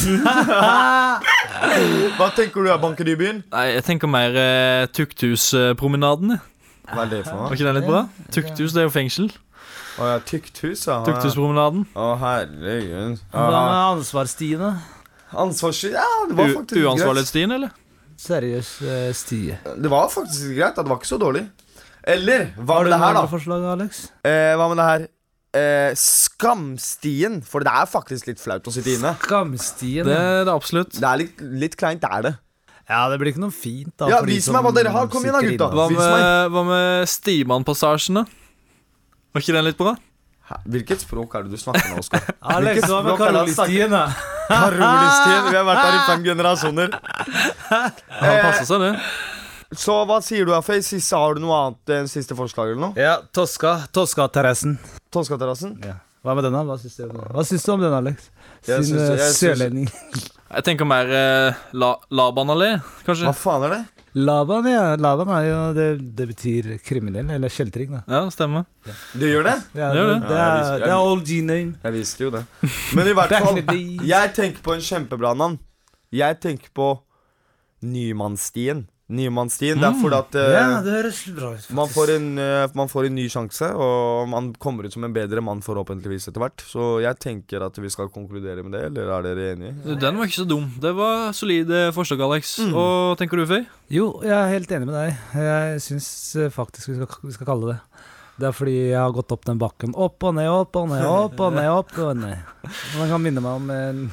Hva 2.19 2.29
tenker 2.37 2.65
du, 2.65 2.69
Bankedybyen? 2.83 3.41
Nei, 3.51 3.65
jeg 3.73 3.83
tenker 3.87 4.09
mer 4.11 4.35
eh, 4.39 4.85
Tukthuspromenaden. 4.95 6.37
Hva 6.89 7.03
er 7.05 7.11
det 7.11 7.19
for 7.27 7.45
Var 7.47 7.55
ikke 7.57 7.67
den 7.67 7.77
litt 7.79 7.89
bra? 7.89 8.03
Tukthus, 8.33 8.73
det 8.75 8.83
er 8.83 8.87
jo 8.87 8.93
fengsel. 8.93 9.27
Å 9.99 10.07
ja, 10.13 10.19
Tukthus, 10.23 10.85
ja. 10.87 11.01
Tukthuspromenaden. 11.03 11.83
Å, 11.99 12.07
herregud. 12.21 13.19
Hva 13.33 13.49
med 13.51 13.77
ansvarsstiene? 13.99 14.71
Ansvarsstid 15.29 15.93
Ja, 15.93 16.05
det 16.29 16.37
var 16.37 16.49
faktisk 16.55 16.73
greit. 16.77 16.87
Uansvarlighetsstien, 16.87 17.51
eller? 17.59 17.73
Seriøs 18.19 18.69
eh, 18.81 19.09
stie. 19.15 19.59
Det 19.77 19.91
var 19.91 20.09
faktisk 20.11 20.55
greit. 20.55 20.75
da. 20.75 20.83
Det 20.83 20.91
var 20.91 20.99
ikke 21.01 21.11
så 21.11 21.19
dårlig. 21.21 21.45
Eller 22.09 22.49
hva 22.57 22.79
med 22.79 22.89
du 22.89 22.93
det 22.95 22.99
her, 23.03 23.15
da? 23.19 23.23
forslag, 23.29 23.65
Alex? 23.75 24.01
Eh, 24.25 24.55
hva 24.59 24.67
med 24.71 24.79
det 24.81 24.87
her? 24.89 25.05
Eh, 25.59 25.91
skamstien. 25.99 27.39
For 27.45 27.65
det 27.65 27.71
er 27.81 27.89
faktisk 27.89 28.29
litt 28.31 28.41
flaut 28.41 28.67
å 28.67 28.73
sitte 28.73 28.95
inne. 28.95 29.13
Skamstien. 29.23 30.07
Det 30.07 30.15
er 30.17 30.45
det 30.47 30.53
absolutt. 30.55 30.95
Det 30.97 31.09
er 31.11 31.21
litt, 31.25 31.43
litt 31.65 31.77
kleint, 31.79 32.01
det 32.03 32.11
er 32.19 32.27
det. 32.29 32.35
Ja, 32.89 33.03
det 33.11 33.19
blir 33.21 33.29
ikke 33.35 33.43
noe 33.43 33.53
fint, 33.53 33.91
da. 34.01 34.07
Ja, 34.09 34.23
for 34.23 34.31
de 34.31 34.33
vis 34.39 34.47
meg 34.49 34.65
hva 34.65 34.73
dere 34.73 34.91
har. 34.95 35.09
Kom 35.13 35.21
igjen 35.21 35.35
da, 35.37 35.43
sitter 35.45 35.57
gutta. 35.59 35.71
Hva 35.77 35.87
Vis 35.91 35.99
meg. 35.99 36.13
med, 36.17 36.53
hva 36.55 36.63
med 36.71 37.09
Stimannpassasjen, 37.13 38.17
da? 38.23 38.23
Var 39.33 39.43
ikke 39.43 39.55
den 39.55 39.67
litt 39.67 39.77
bra? 39.79 39.93
Hæ? 40.49 40.55
Hvilket 40.73 41.03
språk 41.03 41.35
er 41.37 41.45
det 41.45 41.53
du 41.53 41.61
snakker 41.61 41.91
med, 41.91 41.99
Oskar? 42.01 42.23
Alex, 42.55 42.81
hva 42.89 43.01
med 43.05 43.13
snakker? 43.13 43.33
Karolistien. 43.35 43.91
Vi 45.51 45.57
har 45.59 45.67
vært 45.67 45.83
her 45.83 45.97
i 45.97 45.99
fem 46.07 46.23
generasjoner. 46.25 46.95
Han 47.69 48.39
passer 48.41 48.65
seg, 48.65 48.85
det. 48.87 48.93
Så 49.77 49.99
hva 50.09 50.17
sier 50.25 50.49
du, 50.49 50.55
Afei? 50.57 50.79
Siste, 50.81 51.13
har 51.13 51.37
du 51.37 51.43
noe 51.43 51.59
annet 51.61 51.93
enn 51.99 52.09
siste 52.09 52.33
forslag 52.37 52.71
eller 52.71 52.81
noe? 52.87 52.97
Ja, 52.97 53.19
Toska. 53.37 53.75
Toska-terrassen. 53.93 54.79
Toskaterrassen? 55.13 55.77
Ja. 55.85 55.99
Hva 56.25 56.33
med 56.35 56.49
denne? 56.49 56.65
Hva 56.65 56.79
syns 56.81 56.97
du 56.97 57.05
om 57.05 57.13
den, 57.13 57.29
Hva 57.37 57.45
syns 57.47 57.63
du 57.67 57.71
om 57.75 57.85
den, 57.85 57.93
Alex? 57.95 58.31
Sin 58.65 58.97
sørlending. 59.37 59.85
Jeg, 59.93 60.23
jeg. 60.25 60.33
Jeg 60.49 60.65
tenker 60.65 60.89
mer 60.89 61.13
eh, 61.13 61.61
la, 61.77 61.93
Laban 62.09 62.49
allé, 62.55 62.73
kanskje. 63.05 63.29
Hva 63.29 63.35
faen 63.37 63.67
er 63.69 63.75
det? 63.75 63.81
Laban, 64.19 64.65
ja. 64.67 64.83
Laban 64.99 65.29
er 65.37 65.45
jo 65.47 65.59
Det, 65.77 65.87
det 66.17 66.27
betyr 66.33 66.69
kriminell, 66.83 67.29
eller 67.35 67.51
kjeltring, 67.53 67.93
da. 67.95 68.01
Ja, 68.09 68.21
stemmer. 68.33 68.65
Du 69.13 69.25
gjør 69.27 69.45
det? 69.47 69.55
Ja, 69.77 69.89
Det 69.93 69.99
gjør 70.01 70.11
det, 70.11 70.19
det. 70.27 70.35
Ja, 70.35 70.47
er, 70.49 70.83
det 70.83 70.91
er 70.91 70.97
old 70.99 71.23
G-name. 71.27 71.75
Jeg 71.83 71.95
visste 71.95 72.25
jo 72.25 72.31
det. 72.35 72.43
Men 72.97 73.07
i 73.11 73.15
hvert 73.17 73.35
fall, 73.45 73.61
jeg 74.11 74.33
tenker 74.35 74.65
på 74.65 74.75
en 74.75 74.85
kjempebra 74.89 75.33
navn. 75.39 75.59
Jeg 76.11 76.39
tenker 76.43 76.71
på 76.75 76.93
Nymannsstien. 79.09 79.79
Mm. 79.79 79.81
Det 79.81 79.89
er 79.89 79.97
fordi 80.03 80.19
at 80.19 80.37
eh, 80.37 80.51
Ja, 80.53 80.65
det 80.85 80.93
høres 80.99 81.21
bra 81.33 81.51
ut. 81.55 81.69
man, 81.79 81.89
får 81.89 82.11
en, 82.15 82.27
eh, 82.37 82.75
man 82.77 82.91
får 82.91 83.07
en 83.09 83.15
ny 83.17 83.25
sjanse, 83.33 83.71
og 83.73 84.29
man 84.29 84.51
kommer 84.61 84.85
ut 84.85 84.93
som 84.93 85.07
en 85.07 85.15
bedre 85.15 85.41
mann 85.41 85.63
forhåpentligvis 85.65 86.29
etter 86.29 86.43
hvert. 86.43 86.61
Så 86.69 86.91
jeg 87.01 87.17
tenker 87.17 87.65
at 87.65 87.79
vi 87.81 87.89
skal 87.89 88.11
konkludere 88.13 88.61
med 88.61 88.77
det, 88.77 88.83
eller 88.91 89.09
er 89.17 89.25
dere 89.25 89.49
enige? 89.55 89.97
Den 89.97 90.19
var 90.19 90.29
ikke 90.29 90.41
så 90.43 90.47
dum. 90.49 90.69
Det 90.81 90.93
var 90.97 91.31
solide 91.33 91.87
forslag, 91.95 92.21
Alex. 92.27 92.57
Og 92.69 93.17
tenker 93.17 93.41
du, 93.41 93.47
Føy? 93.49 93.63
Jo, 93.89 94.11
jeg 94.21 94.35
er 94.37 94.53
helt 94.53 94.71
enig 94.77 94.91
med 94.91 94.99
deg. 94.99 95.27
Jeg 95.41 95.81
syns 95.87 96.09
eh, 96.37 96.53
faktisk 96.53 96.91
vi 96.91 96.99
skal, 96.99 97.23
vi 97.25 97.33
skal 97.33 97.49
kalle 97.49 97.73
det 97.73 97.79
det. 97.79 97.79
Er 98.47 98.51
fordi 98.55 98.89
jeg 98.91 98.99
har 98.99 99.11
gått 99.15 99.31
opp 99.35 99.45
den 99.47 99.57
bakken. 99.59 99.93
Opp 99.99 100.23
og 100.23 100.35
ned, 100.37 100.47
opp 100.47 100.75
og 100.79 100.87
ned, 100.91 101.05
opp 101.05 101.39
og 101.43 101.53
ned. 101.55 101.69
opp 101.69 101.97
og 101.99 102.17
ned 102.17 102.37
Man 102.97 103.09
kan 103.11 103.21
minne 103.23 103.41
meg 103.43 103.53
om 103.59 103.69
en 103.73 104.11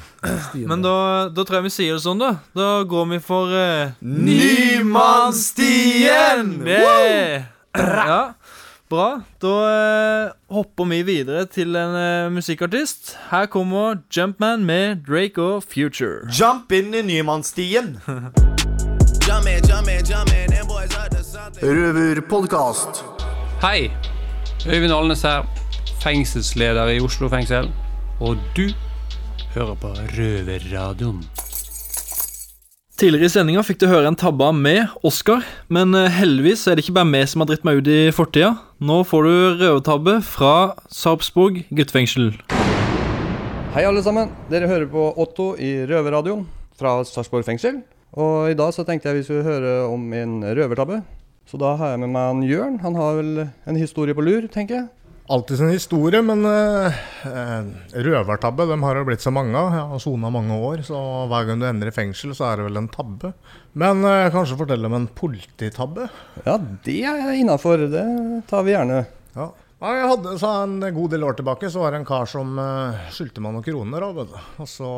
stien. 0.49 0.67
Men 0.69 0.81
da, 0.83 0.95
da 1.31 1.43
tror 1.47 1.55
jeg 1.61 1.67
vi 1.69 1.75
sier 1.77 1.93
det 1.97 2.03
sånn, 2.03 2.19
da. 2.21 2.31
Da 2.57 2.83
går 2.89 3.05
vi 3.13 3.19
for 3.23 3.45
uh, 3.53 3.91
Nymannsstien! 4.01 6.45
Yeah! 6.67 7.43
Ja, 7.77 8.33
bra. 8.89 9.21
Da 9.43 9.47
uh, 9.47 10.31
hopper 10.53 10.85
vi 10.91 11.03
videre 11.07 11.45
til 11.51 11.75
en 11.77 11.95
uh, 11.95 12.31
musikkartist. 12.33 13.17
Her 13.31 13.45
kommer 13.51 13.95
Jumpman 14.11 14.65
med 14.67 14.97
Drake 15.07 15.41
og 15.41 15.63
Future. 15.63 16.27
Jump 16.33 16.71
inn 16.75 16.93
i 16.95 17.01
Nymannsstien! 17.05 17.99
Røverpodkast. 21.61 23.03
Hei, 23.61 23.91
Øyvind 24.67 24.91
Alnes 24.91 25.21
her, 25.23 25.45
fengselsleder 26.03 26.89
i 26.91 26.99
Oslo 26.99 27.29
fengsel. 27.31 27.69
Og 28.19 28.35
du 28.57 28.65
hører 29.53 29.77
på 29.79 29.93
Røverradioen. 30.17 31.21
Tidligere 32.99 33.29
i 33.29 33.31
sendinga 33.31 33.63
fikk 33.63 33.79
du 33.79 33.87
høre 33.87 34.11
en 34.11 34.19
tabbe 34.19 34.43
av 34.43 34.57
meg, 34.59 34.91
Oskar, 35.07 35.45
men 35.71 35.95
eh, 35.95 36.11
heldigvis 36.11 36.65
er 36.67 36.75
det 36.75 36.83
ikke 36.83 36.97
bare 36.97 37.07
meg 37.07 37.29
som 37.31 37.45
har 37.45 37.51
dritt 37.53 37.63
meg 37.63 37.79
ut 37.79 37.87
i 37.87 38.11
fortida. 38.11 38.57
Nå 38.83 39.05
får 39.07 39.29
du 39.29 39.35
røvertabbe 39.61 40.19
fra 40.35 40.53
Sarpsborg 40.91 41.63
guttefengsel. 41.71 42.33
Hei 43.71 43.87
alle 43.87 44.03
sammen, 44.03 44.35
dere 44.51 44.67
hører 44.67 44.91
på 44.91 45.13
Otto 45.15 45.53
i 45.55 45.77
Røverradioen 45.87 46.43
fra 46.75 46.97
Sarpsborg 47.07 47.47
fengsel. 47.47 47.85
Og 48.19 48.51
i 48.51 48.59
dag 48.59 48.75
så 48.75 48.83
tenkte 48.83 49.13
jeg 49.13 49.21
vi 49.21 49.29
skulle 49.29 49.47
høre 49.47 49.77
om 49.87 50.11
en 50.11 50.41
røvertabbe. 50.43 51.05
Så 51.47 51.55
da 51.61 51.77
har 51.79 51.93
jeg 51.93 52.03
med 52.03 52.11
meg 52.11 52.29
en 52.33 52.43
Jørn. 52.43 52.79
Han 52.83 52.97
har 52.99 53.17
vel 53.21 53.43
en 53.47 53.79
historie 53.79 54.15
på 54.15 54.23
lur, 54.25 54.49
tenker 54.51 54.81
jeg. 54.81 54.87
alltid 55.27 55.57
sin 55.59 55.71
historie, 55.71 56.21
men 56.23 56.43
eh, 56.47 56.97
eh, 57.27 57.69
røvertabbe 58.03 58.65
dem 58.69 58.83
har 58.83 58.95
det 58.95 59.05
blitt 59.07 59.23
så 59.23 59.31
mange 59.31 59.55
av. 59.59 59.73
Jeg 59.75 59.87
har 59.91 59.99
sona 59.99 60.31
mange 60.31 60.55
år, 60.55 60.83
så 60.87 60.99
hver 61.27 61.47
gang 61.47 61.59
du 61.59 61.67
ender 61.67 61.91
i 61.91 61.95
fengsel, 61.95 62.35
så 62.35 62.49
er 62.49 62.59
det 62.59 62.67
vel 62.67 62.79
en 62.79 62.89
tabbe. 62.91 63.33
Men 63.79 64.03
eh, 64.07 64.27
kanskje 64.31 64.59
fortelle 64.59 64.87
om 64.87 64.95
en 64.99 65.07
polititabbe? 65.07 66.09
Ja, 66.43 66.57
det 66.87 66.99
er 67.11 67.31
innafor. 67.35 67.87
Det 67.91 68.05
tar 68.51 68.67
vi 68.67 68.75
gjerne. 68.75 69.05
Ja. 69.35 69.51
Jeg 69.77 70.07
hadde 70.09 70.31
så 70.41 70.51
En 70.63 70.79
god 70.81 71.11
del 71.13 71.23
år 71.23 71.35
tilbake 71.37 71.69
så 71.69 71.83
var 71.83 71.93
det 71.93 71.99
en 72.01 72.07
kar 72.07 72.25
som 72.25 72.55
uh, 72.57 72.97
skyldte 73.13 73.43
meg 73.43 73.53
noen 73.53 73.65
kroner. 73.65 74.07
Og 74.07 74.65
så 74.65 74.89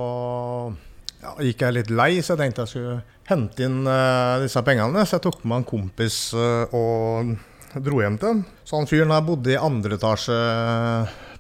ja, 1.20 1.36
gikk 1.44 1.64
jeg 1.66 1.76
litt 1.76 1.92
lei, 1.92 2.12
så 2.24 2.34
jeg 2.34 2.42
tenkte 2.44 2.66
jeg 2.66 2.72
skulle 2.74 2.98
hente 3.30 3.66
inn 3.68 3.80
uh, 3.88 4.40
disse 4.44 4.64
pengene. 4.66 5.06
Så 5.06 5.18
jeg 5.18 5.26
tok 5.28 5.44
med 5.44 5.62
en 5.62 5.70
kompis 5.70 6.20
uh, 6.38 6.66
og 6.76 7.34
dro 7.86 8.02
hjem 8.02 8.20
til 8.20 8.34
ham. 8.34 8.44
Så 8.66 8.80
han 8.80 8.90
fyren 8.90 9.14
her 9.14 9.26
bodde 9.26 9.54
i 9.54 9.60
andre 9.60 10.00
etasje 10.00 10.38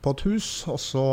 på 0.04 0.16
et 0.16 0.26
hus. 0.28 0.50
Og 0.70 0.80
så 0.84 1.06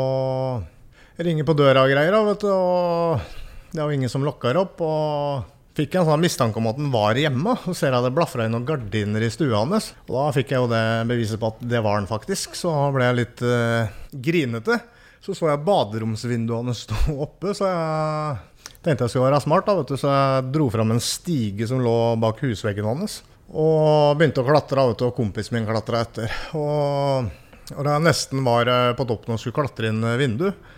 ringer 1.17 1.47
på 1.47 1.57
døra 1.57 1.85
og 1.85 1.93
greier, 1.93 2.17
vet 2.27 2.43
du. 2.43 2.49
Og 2.53 3.71
det 3.73 3.83
var 3.83 3.93
ingen 3.95 4.11
som 4.11 4.25
lokker 4.27 4.59
opp. 4.59 4.83
og 4.83 5.53
fikk 5.77 5.93
en 5.93 6.07
sånn 6.07 6.23
mistanke 6.23 6.57
om 6.57 6.69
at 6.71 6.79
han 6.79 6.91
var 6.93 7.17
hjemme. 7.19 7.53
Så 7.67 7.75
ser 7.77 7.93
jeg 7.93 8.05
det 8.07 8.13
blafra 8.15 8.47
inn 8.47 8.55
noen 8.55 8.67
gardiner 8.67 9.23
i 9.23 9.31
stua 9.33 9.61
hans. 9.61 9.91
Og 10.07 10.15
da 10.17 10.27
fikk 10.35 10.53
jeg 10.53 10.63
jo 10.63 10.69
det 10.71 10.83
beviset 11.09 11.41
på 11.41 11.51
at 11.53 11.65
det 11.73 11.81
var 11.85 11.99
han 11.99 12.09
faktisk. 12.09 12.57
Så 12.57 12.73
ble 12.95 13.09
jeg 13.09 13.19
litt 13.21 13.43
uh, 13.45 13.89
grinete. 14.11 14.79
Så 15.23 15.35
så 15.35 15.49
jeg 15.49 15.65
baderomsvinduene 15.65 16.73
stå 16.77 17.17
oppe, 17.25 17.51
så 17.57 17.67
jeg 17.67 18.56
tenkte 18.85 19.05
jeg 19.05 19.13
skulle 19.13 19.27
være 19.29 19.41
smart. 19.43 19.67
da, 19.67 19.75
vet 19.79 19.91
du. 19.91 19.97
Så 19.99 20.11
jeg 20.11 20.47
dro 20.55 20.69
fram 20.73 20.93
en 20.93 21.03
stige 21.03 21.67
som 21.69 21.83
lå 21.83 21.97
bak 22.21 22.41
husveggen 22.45 22.87
hans. 22.87 23.21
Og 23.47 24.17
begynte 24.19 24.43
å 24.43 24.47
klatre, 24.47 24.87
vet 24.91 25.01
du, 25.01 25.07
og 25.07 25.15
kompisen 25.17 25.57
min 25.57 25.67
klatra 25.69 26.03
etter. 26.03 26.33
Og, 26.59 27.29
og 27.75 27.81
da 27.81 27.95
jeg 27.95 28.05
nesten 28.07 28.43
var 28.47 28.71
eh, 28.71 28.93
på 28.97 29.07
toppen 29.07 29.35
og 29.35 29.41
skulle 29.41 29.59
klatre 29.61 29.91
inn 29.91 30.03
vinduet, 30.19 30.73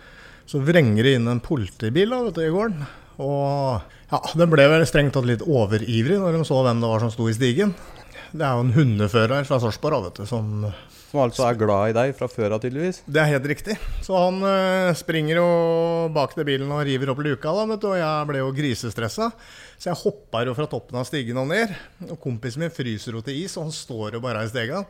så 0.50 0.58
vrenger 0.62 1.06
det 1.06 1.16
inn 1.18 1.30
en 1.30 1.42
politibil 1.42 2.10
da, 2.10 2.22
vet 2.26 2.38
du, 2.38 2.44
i 2.46 2.54
gården. 2.54 2.86
Og 3.20 3.96
ja, 4.10 4.20
den 4.38 4.50
ble 4.50 4.66
vel 4.72 4.86
strengt 4.88 5.14
tatt 5.14 5.28
litt 5.28 5.44
overivrig 5.44 6.18
når 6.18 6.38
de 6.38 6.46
så 6.48 6.62
hvem 6.64 6.80
det 6.82 6.90
var 6.90 7.04
som 7.04 7.12
sto 7.14 7.28
i 7.30 7.36
stigen. 7.36 7.74
Det 8.30 8.46
er 8.46 8.56
jo 8.56 8.64
en 8.64 8.74
hundefører 8.74 9.46
fra 9.46 9.58
Sarpsborg 9.62 10.22
som 10.30 10.64
Som 11.10 11.24
altså 11.24 11.42
er 11.48 11.56
glad 11.58 11.90
i 11.90 11.94
deg 11.96 12.12
fra 12.14 12.28
før 12.30 12.54
av, 12.54 12.60
tydeligvis? 12.62 13.00
Det 13.02 13.18
er 13.18 13.32
helt 13.32 13.46
riktig. 13.50 13.74
Så 14.06 14.14
han 14.14 14.36
uh, 14.46 14.92
springer 14.94 15.40
jo 15.40 15.46
bak 16.14 16.36
til 16.36 16.46
bilen 16.46 16.70
og 16.70 16.84
river 16.86 17.10
opp 17.10 17.22
luka, 17.26 17.50
da, 17.50 17.64
du, 17.74 17.86
og 17.90 17.96
jeg 17.98 18.28
ble 18.28 18.38
jo 18.38 18.52
grisestressa. 18.54 19.32
Så 19.74 19.90
jeg 19.90 19.98
hoppa 20.04 20.44
jo 20.46 20.54
fra 20.54 20.68
toppen 20.70 21.00
av 21.00 21.08
stigen 21.08 21.40
og 21.42 21.48
ned. 21.50 21.74
Og 22.06 22.14
kompisen 22.22 22.62
min 22.62 22.70
fryser 22.70 23.18
jo 23.18 23.24
til 23.26 23.40
is, 23.42 23.56
og 23.58 23.66
han 23.66 23.74
står 23.74 24.20
jo 24.20 24.22
bare 24.22 24.44
i 24.46 24.52
stega. 24.52 24.84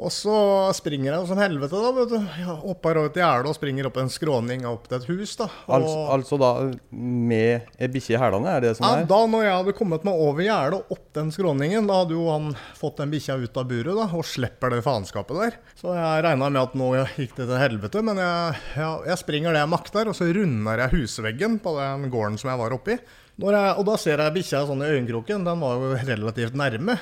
Og 0.00 0.08
så 0.08 0.34
springer 0.74 1.10
jeg 1.12 1.28
som 1.28 1.38
helvete, 1.40 1.76
da. 1.76 1.90
vet 1.94 2.12
du. 2.14 2.46
Hopper 2.62 2.98
over 2.98 3.10
et 3.10 3.18
gjerde 3.20 3.50
og 3.50 3.56
springer 3.58 3.88
opp 3.90 3.98
en 4.00 4.10
skråning 4.10 4.64
opp 4.68 4.86
til 4.88 4.96
et 4.98 5.08
hus. 5.10 5.34
da. 5.36 5.48
Og... 5.66 5.74
Altså, 5.76 5.98
altså, 6.16 6.38
da 6.40 6.50
med 6.96 7.68
ei 7.76 7.90
bikkje 7.92 8.16
i 8.16 8.20
hælene, 8.22 8.54
er 8.56 8.64
det 8.64 8.72
som 8.78 8.86
ja, 8.88 9.02
er? 9.02 9.06
Da 9.10 9.20
når 9.28 9.44
jeg 9.44 9.58
hadde 9.58 9.76
kommet 9.76 10.06
meg 10.08 10.24
over 10.26 10.46
gjerdet 10.46 10.80
og 10.80 10.96
opp 10.96 11.04
den 11.18 11.28
skråningen, 11.34 11.90
da 11.90 12.00
hadde 12.00 12.16
jo 12.16 12.24
han 12.32 12.48
fått 12.78 13.02
den 13.02 13.12
bikkja 13.12 13.36
ut 13.42 13.60
av 13.60 13.68
buret 13.68 14.00
da, 14.00 14.08
og 14.16 14.26
slipper 14.26 14.72
det 14.72 14.80
faenskapet 14.88 15.42
der. 15.44 15.60
Så 15.78 15.92
jeg 15.98 16.26
regna 16.26 16.48
med 16.48 16.62
at 16.64 16.76
nå 16.78 16.90
gikk 17.18 17.36
det 17.36 17.50
til 17.52 17.60
helvete, 17.60 18.04
men 18.08 18.24
jeg, 18.24 18.58
jeg, 18.80 19.06
jeg 19.12 19.20
springer 19.20 19.52
det 19.52 19.64
jeg 19.66 19.74
makter, 19.76 20.08
og 20.08 20.18
så 20.18 20.32
runder 20.32 20.86
jeg 20.86 20.96
husveggen 20.96 21.60
på 21.62 21.76
den 21.78 22.08
gården 22.12 22.40
som 22.40 22.54
jeg 22.54 22.64
var 22.64 22.80
oppi. 22.80 22.96
Jeg, 23.42 23.70
og 23.76 23.86
da 23.88 24.00
ser 24.00 24.20
jeg 24.24 24.34
bikkja 24.40 24.66
sånn 24.68 24.84
i 24.84 24.92
øyekroken. 24.92 25.44
Den 25.44 25.62
var 25.62 25.80
jo 25.80 25.94
relativt 26.00 26.56
nærme. 26.58 26.98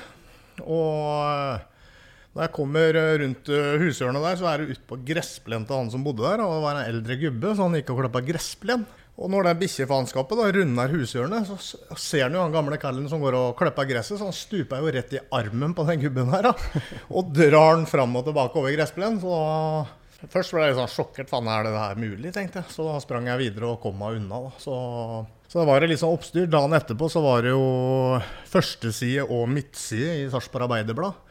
Og 0.60 1.58
når 2.30 2.44
jeg 2.44 2.54
kommer 2.54 2.94
eh, 2.94 3.12
rundt 3.24 3.48
eh, 3.50 3.76
hushjørnet 3.82 4.22
der, 4.22 4.36
så 4.38 4.46
er 4.46 4.62
det 4.62 4.76
utpå 4.76 5.00
gressplen 5.08 5.64
til 5.66 5.80
han 5.80 5.88
som 5.90 6.04
bodde 6.06 6.22
der. 6.22 6.42
Og 6.44 6.52
det 6.54 6.62
var 6.62 6.78
en 6.78 6.90
eldre 6.92 7.16
gubbe, 7.24 7.54
så 7.56 7.66
han 7.66 7.78
gikk 7.80 7.90
og 7.90 8.02
klappa 8.04 8.22
gressplen. 8.22 8.84
Og 9.20 9.28
når 9.28 9.48
det 9.48 9.54
bikkjefaenskapet 9.64 10.38
runder 10.56 10.92
hushjørnet, 10.94 11.48
så 11.50 11.96
ser 11.98 12.28
han 12.28 12.36
jo 12.38 12.44
han 12.44 12.54
gamle 12.54 12.78
kallen 12.80 13.08
som 13.10 13.20
går 13.20 13.34
og 13.36 13.56
klipper 13.58 13.88
gresset, 13.90 14.16
så 14.16 14.28
han 14.30 14.36
stuper 14.36 14.80
jo 14.80 14.92
rett 14.94 15.16
i 15.18 15.22
armen 15.36 15.74
på 15.76 15.84
den 15.90 16.04
gubben 16.06 16.30
her. 16.32 16.46
Da, 16.48 16.82
og 17.18 17.32
drar 17.34 17.74
han 17.74 17.88
fram 17.90 18.14
og 18.16 18.28
tilbake 18.28 18.62
over 18.62 18.72
gressplenen. 18.78 19.18
Så 19.20 20.30
først 20.30 20.54
ble 20.54 20.68
jeg 20.70 20.78
sånn 20.78 20.92
sjokkert. 20.94 21.28
Faen, 21.32 21.50
er 21.50 21.66
det 21.66 21.74
her 21.74 21.98
mulig? 22.00 22.32
tenkte 22.36 22.62
jeg. 22.62 22.72
Så 22.72 22.86
da 22.86 22.94
sprang 23.02 23.26
jeg 23.28 23.42
videre 23.42 23.74
og 23.74 23.82
kom 23.82 23.98
meg 23.98 24.20
unna. 24.22 24.44
da. 24.46 24.52
Så, 24.62 24.76
så 25.50 25.60
det 25.60 25.66
var 25.68 25.82
det 25.82 25.90
litt 25.90 26.00
sånn 26.00 26.14
oppstyr. 26.14 26.46
Dagen 26.48 26.78
etterpå 26.78 27.10
så 27.10 27.24
var 27.26 27.42
det 27.44 27.52
jo 27.56 27.66
førsteside 28.54 29.26
og 29.26 29.50
midtside 29.50 30.14
i 30.22 30.30
Sarpsborg 30.30 30.70
Arbeiderblad. 30.70 31.26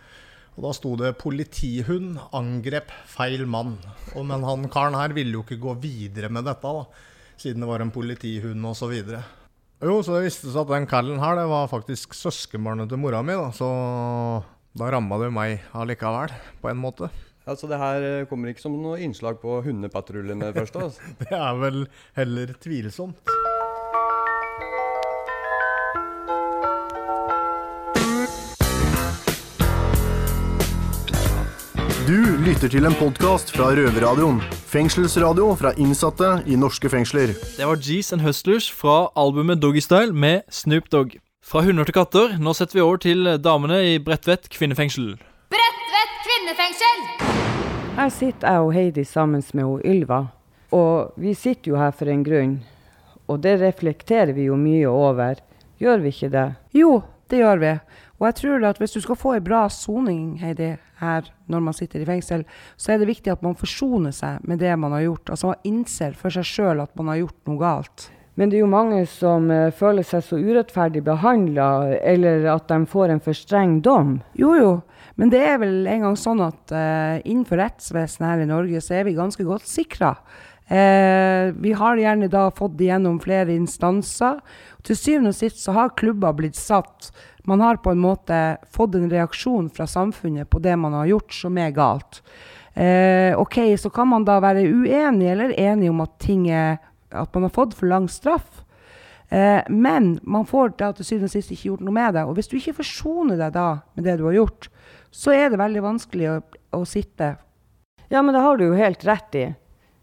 Og 0.58 0.66
da 0.66 0.72
sto 0.76 0.96
det 1.00 1.18
'politihund 1.22 2.20
angrep 2.36 2.92
feil 3.08 3.46
mann'. 3.46 3.78
Og, 4.16 4.26
men 4.26 4.44
han 4.44 4.68
karen 4.70 4.98
her 4.98 5.14
ville 5.16 5.38
jo 5.38 5.44
ikke 5.46 5.62
gå 5.62 5.76
videre 5.80 6.30
med 6.30 6.46
dette, 6.50 6.68
da, 6.68 6.86
siden 7.38 7.62
det 7.62 7.70
var 7.70 7.82
en 7.82 7.92
politihund 7.92 8.66
osv. 8.66 8.96
Jo, 9.80 10.02
så 10.04 10.18
det 10.18 10.26
viste 10.26 10.52
seg 10.52 10.66
at 10.66 10.74
den 10.76 10.90
kallen 10.92 11.22
her, 11.24 11.38
det 11.40 11.48
var 11.48 11.72
faktisk 11.72 12.14
søskenbarnet 12.18 12.90
til 12.92 13.00
mora 13.00 13.22
mi, 13.24 13.38
da. 13.38 13.48
Så 13.56 13.70
da 14.76 14.92
ramma 14.92 15.18
det 15.22 15.32
meg 15.32 15.64
allikevel, 15.74 16.36
på 16.60 16.72
en 16.72 16.82
måte. 16.82 17.10
Altså 17.50 17.66
Det 17.66 17.80
her 17.82 18.04
eh, 18.06 18.28
kommer 18.30 18.52
ikke 18.52 18.62
som 18.62 18.76
noe 18.78 19.00
innslag 19.02 19.40
på 19.42 19.62
hundepatruljen 19.66 20.44
først? 20.54 20.76
Altså. 20.76 21.14
det 21.24 21.34
er 21.34 21.62
vel 21.64 21.86
heller 22.20 22.54
tvilsomt. 22.62 23.39
Du 32.10 32.18
lytter 32.42 32.72
til 32.74 32.88
en 32.88 32.96
podkast 32.98 33.52
fra 33.54 33.68
Røverradioen. 33.78 34.40
Fengselsradio 34.72 35.52
fra 35.60 35.76
innsatte 35.78 36.40
i 36.50 36.56
norske 36.58 36.90
fengsler. 36.90 37.36
Det 37.38 37.68
var 37.70 37.78
G's 37.78 38.10
and 38.16 38.24
Hustlers 38.26 38.66
fra 38.74 39.12
albumet 39.14 39.62
Doggystyle 39.62 40.10
med 40.10 40.42
Snoop 40.50 40.88
Dogg. 40.90 41.14
Fra 41.46 41.62
hunder 41.62 41.86
til 41.86 41.94
katter, 42.00 42.34
nå 42.42 42.56
setter 42.58 42.80
vi 42.80 42.82
over 42.82 42.98
til 43.04 43.30
damene 43.46 43.78
i 43.92 43.94
Bredtvet 44.02 44.50
kvinnefengsel. 44.50 45.12
Bredtvet 45.54 46.18
kvinnefengsel! 46.26 47.06
Her 48.00 48.10
sitter 48.18 48.56
jeg 48.58 48.66
og 48.66 48.74
Heidi 48.80 49.06
sammen 49.06 49.46
med 49.54 49.70
hun 49.70 49.86
Ylva. 49.86 50.20
Og 50.74 51.14
vi 51.14 51.36
sitter 51.38 51.76
jo 51.76 51.78
her 51.78 51.94
for 51.94 52.10
en 52.10 52.26
grunn. 52.26 52.58
Og 53.30 53.44
det 53.46 53.60
reflekterer 53.62 54.34
vi 54.34 54.50
jo 54.50 54.58
mye 54.58 54.90
over. 54.90 55.46
Gjør 55.78 56.02
vi 56.02 56.16
ikke 56.16 56.34
det? 56.34 56.50
Jo, 56.74 57.04
det 57.30 57.46
gjør 57.46 57.62
vi. 57.68 57.78
Og 58.20 58.28
jeg 58.28 58.38
tror 58.42 58.68
at 58.68 58.80
hvis 58.82 58.94
du 58.98 59.00
skal 59.04 59.18
få 59.20 59.34
ei 59.38 59.44
bra 59.44 59.64
soning, 59.72 60.38
Heidi, 60.42 60.74
her 61.00 61.28
når 61.48 61.64
man 61.64 61.76
sitter 61.76 62.04
i 62.04 62.08
fengsel, 62.08 62.44
så 62.76 62.94
er 62.94 63.00
det 63.00 63.10
viktig 63.10 63.32
at 63.32 63.44
man 63.46 63.58
forsoner 63.60 64.12
seg 64.16 64.44
med 64.48 64.60
det 64.60 64.76
man 64.80 64.96
har 64.96 65.06
gjort. 65.08 65.32
Altså 65.32 65.54
man 65.54 65.68
innser 65.68 66.18
for 66.20 66.36
seg 66.36 66.48
sjøl 66.48 66.84
at 66.84 66.92
man 67.00 67.14
har 67.14 67.22
gjort 67.24 67.40
noe 67.48 67.62
galt. 67.62 68.10
Men 68.40 68.52
det 68.52 68.60
er 68.60 68.64
jo 68.64 68.72
mange 68.72 69.00
som 69.12 69.50
uh, 69.52 69.68
føler 69.76 70.06
seg 70.08 70.24
så 70.24 70.38
urettferdig 70.40 71.02
behandla, 71.04 71.98
eller 72.08 72.46
at 72.54 72.70
de 72.72 72.86
får 72.88 73.12
en 73.12 73.24
for 73.24 73.36
streng 73.36 73.80
dom. 73.84 74.22
Jo, 74.40 74.54
jo. 74.56 74.70
Men 75.20 75.32
det 75.34 75.42
er 75.44 75.58
vel 75.60 75.82
en 75.92 76.06
gang 76.08 76.16
sånn 76.20 76.44
at 76.46 76.72
uh, 76.72 77.18
innenfor 77.26 77.60
rettsvesenet 77.60 78.30
her 78.30 78.46
i 78.46 78.48
Norge, 78.48 78.80
så 78.84 78.96
er 78.96 79.10
vi 79.10 79.18
ganske 79.18 79.44
godt 79.44 79.68
sikra. 79.68 80.14
Uh, 80.70 81.52
vi 81.60 81.74
har 81.76 82.00
gjerne 82.00 82.30
da 82.32 82.46
fått 82.56 82.80
igjennom 82.80 83.20
flere 83.20 83.52
instanser. 83.58 84.40
Til 84.88 84.96
syvende 84.96 85.34
og 85.34 85.40
sist 85.42 85.60
så 85.60 85.76
har 85.76 85.98
klubber 86.00 86.36
blitt 86.40 86.56
satt 86.56 87.10
man 87.50 87.64
har 87.64 87.82
på 87.82 87.92
en 87.94 88.02
måte 88.02 88.58
fått 88.70 88.96
en 88.96 89.10
reaksjon 89.10 89.70
fra 89.74 89.88
samfunnet 89.90 90.50
på 90.50 90.62
det 90.64 90.76
man 90.78 90.94
har 90.94 91.10
gjort 91.10 91.34
som 91.34 91.58
er 91.58 91.74
galt. 91.76 92.22
Eh, 92.74 93.34
ok, 93.40 93.58
Så 93.78 93.90
kan 93.90 94.08
man 94.08 94.26
da 94.26 94.40
være 94.40 94.68
uenig 94.70 95.32
eller 95.32 95.54
enig 95.60 95.90
om 95.90 96.02
at, 96.06 96.18
ting 96.22 96.50
er, 96.50 96.78
at 97.10 97.34
man 97.34 97.48
har 97.48 97.56
fått 97.56 97.74
for 97.74 97.90
lang 97.90 98.08
straff. 98.10 98.64
Eh, 99.30 99.62
men 99.70 100.20
man 100.24 100.46
får 100.46 100.78
da 100.78 100.92
til 100.94 101.06
syvende 101.06 101.30
og 101.30 101.34
sist 101.34 101.52
ikke 101.54 101.72
gjort 101.72 101.86
noe 101.86 101.98
med 101.98 102.14
det. 102.18 102.26
Og 102.26 102.38
hvis 102.38 102.50
du 102.50 102.58
ikke 102.58 102.80
forsoner 102.80 103.38
deg 103.42 103.54
da 103.58 103.70
med 103.96 104.06
det 104.06 104.18
du 104.20 104.26
har 104.30 104.38
gjort, 104.38 104.70
så 105.12 105.34
er 105.34 105.50
det 105.50 105.62
veldig 105.62 105.84
vanskelig 105.86 106.30
å, 106.30 106.38
å 106.80 106.84
sitte. 106.86 107.36
Ja, 108.10 108.22
men 108.22 108.34
det 108.34 108.46
har 108.46 108.58
du 108.58 108.70
jo 108.70 108.78
helt 108.78 109.06
rett 109.06 109.36
i. 109.38 109.48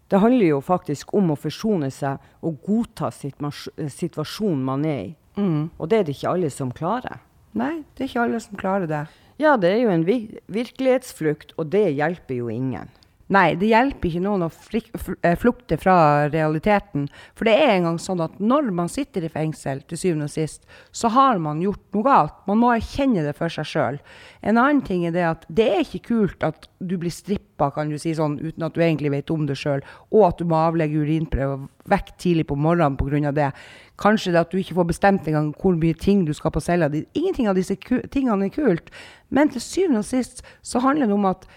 Det 0.07 0.21
handler 0.23 0.47
jo 0.47 0.61
faktisk 0.63 1.15
om 1.19 1.33
å 1.35 1.39
forsone 1.39 1.91
seg 1.91 2.23
og 2.47 2.61
godta 2.63 3.11
situasjonen 3.11 4.67
man 4.67 4.85
er 4.87 5.01
i. 5.01 5.15
Mm. 5.37 5.71
Og 5.77 5.91
det 5.91 5.99
er 5.99 6.07
det 6.07 6.15
ikke 6.15 6.35
alle 6.37 6.51
som 6.55 6.71
klarer. 6.75 7.19
Nei, 7.57 7.87
det 7.97 8.05
er 8.05 8.11
ikke 8.11 8.25
alle 8.27 8.41
som 8.45 8.59
klarer 8.61 8.91
det. 8.91 9.07
Ja, 9.41 9.55
det 9.61 9.71
er 9.71 9.83
jo 9.83 9.93
en 9.93 10.05
virkelighetsflukt, 10.07 11.55
og 11.57 11.71
det 11.73 11.87
hjelper 11.97 12.37
jo 12.37 12.53
ingen. 12.53 12.91
Nei, 13.35 13.57
det 13.59 13.73
hjelper 13.73 14.07
ikke 14.07 14.23
noen 14.23 14.45
å 14.47 14.49
eh, 14.79 15.35
flukte 15.35 15.77
fra 15.83 15.97
realiteten. 16.31 17.09
For 17.35 17.49
det 17.49 17.57
er 17.59 17.73
engang 17.73 17.99
sånn 17.99 18.23
at 18.23 18.37
når 18.39 18.69
man 18.79 18.91
sitter 18.93 19.27
i 19.27 19.31
fengsel, 19.33 19.81
til 19.91 19.99
syvende 19.99 20.29
og 20.29 20.35
sist, 20.37 20.63
så 20.95 21.11
har 21.11 21.41
man 21.43 21.59
gjort 21.65 21.83
noe 21.97 22.07
galt. 22.07 22.37
Man 22.47 22.61
må 22.63 22.71
erkjenne 22.77 23.25
det 23.27 23.35
for 23.35 23.51
seg 23.51 23.67
sjøl. 23.67 23.99
En 24.47 24.61
annen 24.63 24.85
ting 24.87 25.03
er 25.09 25.17
det 25.17 25.27
at 25.27 25.43
det 25.51 25.67
er 25.73 25.83
ikke 25.83 26.05
kult 26.13 26.47
at 26.47 26.71
du 26.79 26.95
blir 27.03 27.11
strippa, 27.11 27.73
kan 27.75 27.91
du 27.91 27.99
si 27.99 28.15
sånn, 28.15 28.39
uten 28.39 28.69
at 28.69 28.79
du 28.79 28.85
egentlig 28.85 29.11
vet 29.17 29.35
om 29.35 29.51
det 29.51 29.59
sjøl, 29.59 29.83
og 30.15 30.29
at 30.29 30.39
du 30.39 30.47
må 30.47 30.63
avlegge 30.63 31.03
urinprøve 31.03 31.65
vekk 31.91 32.15
tidlig 32.23 32.47
på 32.47 32.55
morgenen 32.55 32.95
pga. 33.01 33.35
det. 33.35 33.51
Kanskje 33.99 34.37
det 34.37 34.45
at 34.45 34.55
du 34.55 34.63
ikke 34.63 34.79
får 34.79 34.91
bestemt 34.95 35.27
engang 35.27 35.51
hvor 35.59 35.75
mye 35.75 35.99
ting 35.99 36.27
du 36.27 36.35
skal 36.37 36.55
på 36.55 36.63
cella 36.63 36.89
di. 36.93 37.03
Ingenting 37.15 37.51
av 37.51 37.59
disse 37.59 37.75
tingene 37.75 38.47
er 38.47 38.55
kult. 38.55 38.91
Men 39.31 39.51
til 39.51 39.61
syvende 39.61 40.07
og 40.07 40.11
sist 40.15 40.45
så 40.63 40.79
handler 40.79 41.11
det 41.11 41.19
om 41.19 41.27
at 41.27 41.49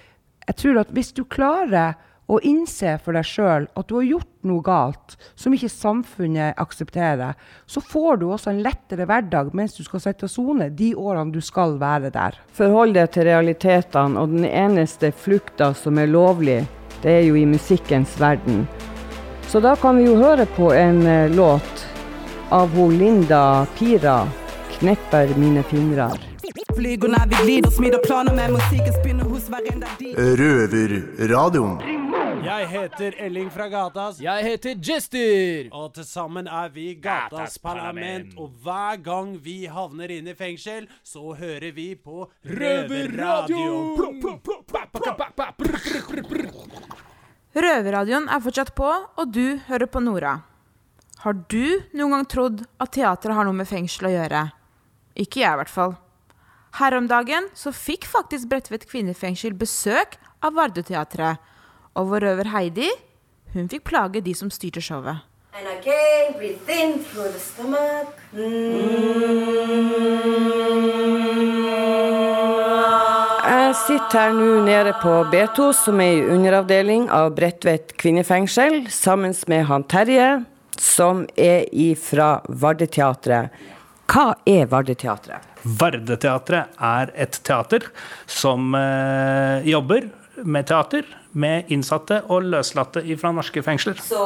Jeg 0.49 0.57
tror 0.57 0.79
at 0.81 0.93
hvis 0.95 1.11
du 1.13 1.27
klarer 1.29 1.93
å 2.29 2.39
innse 2.45 2.95
for 3.03 3.17
deg 3.17 3.25
sjøl 3.25 3.67
at 3.77 3.89
du 3.89 3.95
har 3.99 4.07
gjort 4.07 4.31
noe 4.49 4.63
galt 4.65 5.13
som 5.37 5.53
ikke 5.53 5.69
samfunnet 5.69 6.57
aksepterer, 6.61 7.37
så 7.69 7.81
får 7.85 8.21
du 8.21 8.27
også 8.29 8.49
en 8.53 8.63
lettere 8.65 9.05
hverdag 9.09 9.51
mens 9.57 9.77
du 9.77 9.83
skal 9.85 10.01
sitte 10.01 10.25
og 10.25 10.33
sone 10.33 10.69
de 10.73 10.91
årene 10.97 11.33
du 11.33 11.41
skal 11.45 11.77
være 11.81 12.09
der. 12.13 12.37
Forhold 12.57 12.97
deg 12.97 13.11
til 13.13 13.29
realitetene, 13.29 14.17
og 14.17 14.33
den 14.33 14.47
eneste 14.49 15.11
flukta 15.13 15.71
som 15.77 16.01
er 16.01 16.09
lovlig, 16.09 16.63
det 17.03 17.13
er 17.19 17.23
jo 17.27 17.37
i 17.37 17.45
musikkens 17.49 18.17
verden. 18.21 18.65
Så 19.49 19.61
da 19.61 19.75
kan 19.77 19.97
vi 19.97 20.09
jo 20.09 20.17
høre 20.17 20.45
på 20.57 20.73
en 20.73 21.05
eh, 21.09 21.29
låt 21.33 21.85
av 22.53 22.73
hun 22.73 22.97
Linda 22.97 23.65
Pira, 23.77 24.23
'Knepper 24.79 25.37
mine 25.37 25.63
fingrar'. 25.63 26.38
Når 26.79 27.27
vi 27.27 27.35
glider, 27.43 27.71
smider 27.75 27.99
planer 27.99 28.31
med 28.35 28.53
musikken 28.55 28.93
spinner 28.95 29.25
hos 29.27 29.49
hverandre 29.51 29.89
de 29.99 30.13
Røverradioen. 30.39 31.81
Jeg 32.45 32.67
heter 32.71 33.17
Elling 33.19 33.49
fra 33.51 33.67
Gatas. 33.67 34.21
Jeg 34.23 34.45
heter 34.47 34.79
Jester. 34.79 35.67
Og 35.75 35.91
til 35.97 36.07
sammen 36.07 36.47
er 36.47 36.71
vi 36.71 36.93
Gatas 37.03 37.59
Parlament. 37.59 38.31
Og 38.39 38.55
hver 38.63 38.95
gang 39.03 39.35
vi 39.43 39.65
havner 39.67 40.15
inn 40.21 40.31
i 40.31 40.37
fengsel, 40.39 40.87
så 41.03 41.35
hører 41.35 41.75
vi 41.75 41.99
på 41.99 42.31
Røverradioen. 42.47 43.99
Røverradioen 47.59 48.31
er 48.31 48.39
fortsatt 48.47 48.71
på, 48.71 48.87
og 49.19 49.33
du 49.35 49.59
hører 49.67 49.91
på 49.91 49.99
Nora. 49.99 50.39
Har 51.27 51.43
du 51.51 51.81
noen 51.91 52.21
gang 52.21 52.29
trodd 52.39 52.69
at 52.79 52.95
teater 52.95 53.35
har 53.35 53.43
noe 53.43 53.65
med 53.65 53.67
fengsel 53.67 54.07
å 54.07 54.19
gjøre? 54.21 54.51
Ikke 55.19 55.43
jeg, 55.43 55.51
i 55.51 55.59
hvert 55.59 55.81
fall. 55.81 55.99
Her 56.77 56.93
om 56.97 57.07
dagen 57.09 57.49
så 57.57 57.73
fikk 57.73 58.05
faktisk 58.05 58.49
Bredtvet 58.51 58.85
kvinnefengsel 58.89 59.55
besøk 59.57 60.19
av 60.45 60.53
Vardøteatret. 60.57 61.41
Og 61.97 62.11
vår 62.11 62.27
røver 62.27 62.51
Heidi, 62.53 62.89
hun 63.55 63.69
fikk 63.71 63.87
plage 63.89 64.21
de 64.21 64.35
som 64.37 64.51
styrte 64.53 64.81
showet. 64.81 65.25
And 65.57 65.67
again, 65.67 66.37
breathe 66.37 66.69
in 66.69 67.03
through 67.03 67.31
the 67.33 67.39
stomach. 67.39 68.13
Jeg 73.49 73.75
sitter 73.75 74.19
her 74.19 74.31
nå 74.37 74.61
nede 74.65 74.93
på 75.01 75.15
B2, 75.33 75.71
som 75.73 75.99
er 76.01 76.19
i 76.19 76.27
underavdeling 76.29 77.09
av 77.09 77.33
Bredtvet 77.37 77.95
kvinnefengsel, 77.97 78.85
sammen 78.93 79.33
med 79.49 79.65
han 79.69 79.83
Terje, 79.89 80.29
som 80.77 81.25
er 81.35 81.65
fra 81.97 82.29
Vardeteatret. 82.47 83.49
Hva 84.09 84.31
er 84.49 84.65
Vardeteatret? 84.71 85.43
Vardeteatret 85.77 86.79
er 86.81 87.11
et 87.13 87.35
teater 87.45 87.83
som 88.25 88.73
eh, 88.73 89.67
jobber 89.69 90.07
med 90.49 90.65
teater 90.71 91.05
med 91.37 91.69
innsatte 91.69 92.23
og 92.31 92.47
løslatte 92.49 93.03
fra 93.21 93.33
norske 93.35 93.61
fengsler. 93.61 93.99
Så... 94.01 94.23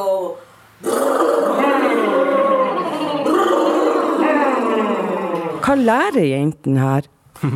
Hva 5.64 5.76
lærer 5.80 6.30
jentene 6.30 6.80
her? 6.80 7.10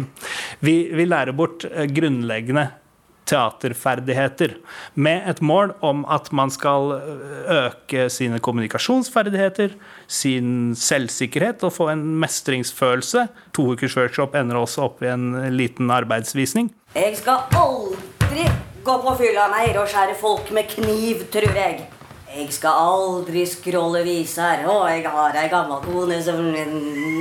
Vi, 0.64 0.74
vi 0.90 1.04
lærer 1.06 1.36
bort 1.38 1.62
eh, 1.70 1.86
grunnleggende 1.86 2.64
teaterferdigheter 3.28 4.54
med 4.94 5.28
et 5.30 5.42
mål 5.44 5.74
om 5.84 6.04
at 6.10 6.30
man 6.32 6.50
skal 6.50 6.94
eh, 6.96 7.50
øke 7.58 8.08
sine 8.12 8.40
kommunikasjonsferdigheter, 8.40 9.76
sin 10.06 10.74
selvsikkerhet 10.78 11.64
og 11.68 11.74
få 11.76 11.90
en 11.92 12.04
mestringsfølelse. 12.22 13.26
To 13.56 13.68
ukers 13.74 13.96
workshop 13.96 14.34
ender 14.38 14.60
også 14.60 14.88
opp 14.88 15.04
i 15.04 15.12
en 15.12 15.30
liten 15.56 15.90
arbeidsvisning. 15.90 16.72
jeg 16.94 17.16
skal 17.16 17.44
aldri 17.52 18.48
gå 18.84 18.96
på 19.04 19.14
fylla 19.20 19.48
mer 19.52 19.80
og 19.82 19.88
skjære 19.88 20.16
folk 20.20 20.50
med 20.56 20.68
kniv, 20.70 21.26
tror 21.32 21.56
jeg. 21.56 21.80
Jeg 22.28 22.52
skal 22.52 22.76
aldri 22.76 23.46
scrolle 23.48 24.02
viser. 24.04 24.64
Å, 24.68 24.82
jeg 24.92 25.04
har 25.08 25.36
ei 25.40 25.48
gammel 25.52 25.80
kone 25.84 26.20
som 26.24 26.40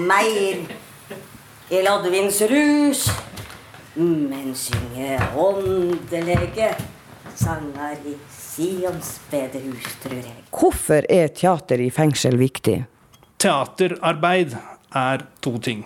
mer 0.07 0.59
i 1.71 1.81
laddevindsrus. 1.83 3.07
Men 3.97 4.53
synger 4.55 5.23
åndelige 5.37 6.69
sanger 7.35 7.97
i 8.05 8.13
Sions 8.29 9.15
bedehus, 9.31 9.87
tror 10.03 10.19
jeg. 10.21 10.35
Hvorfor 10.53 11.07
er 11.09 11.31
teater 11.33 11.81
i 11.81 11.89
fengsel 11.93 12.37
viktig? 12.37 12.83
Teaterarbeid 13.41 14.53
er 14.93 15.25
to 15.41 15.57
ting. 15.57 15.85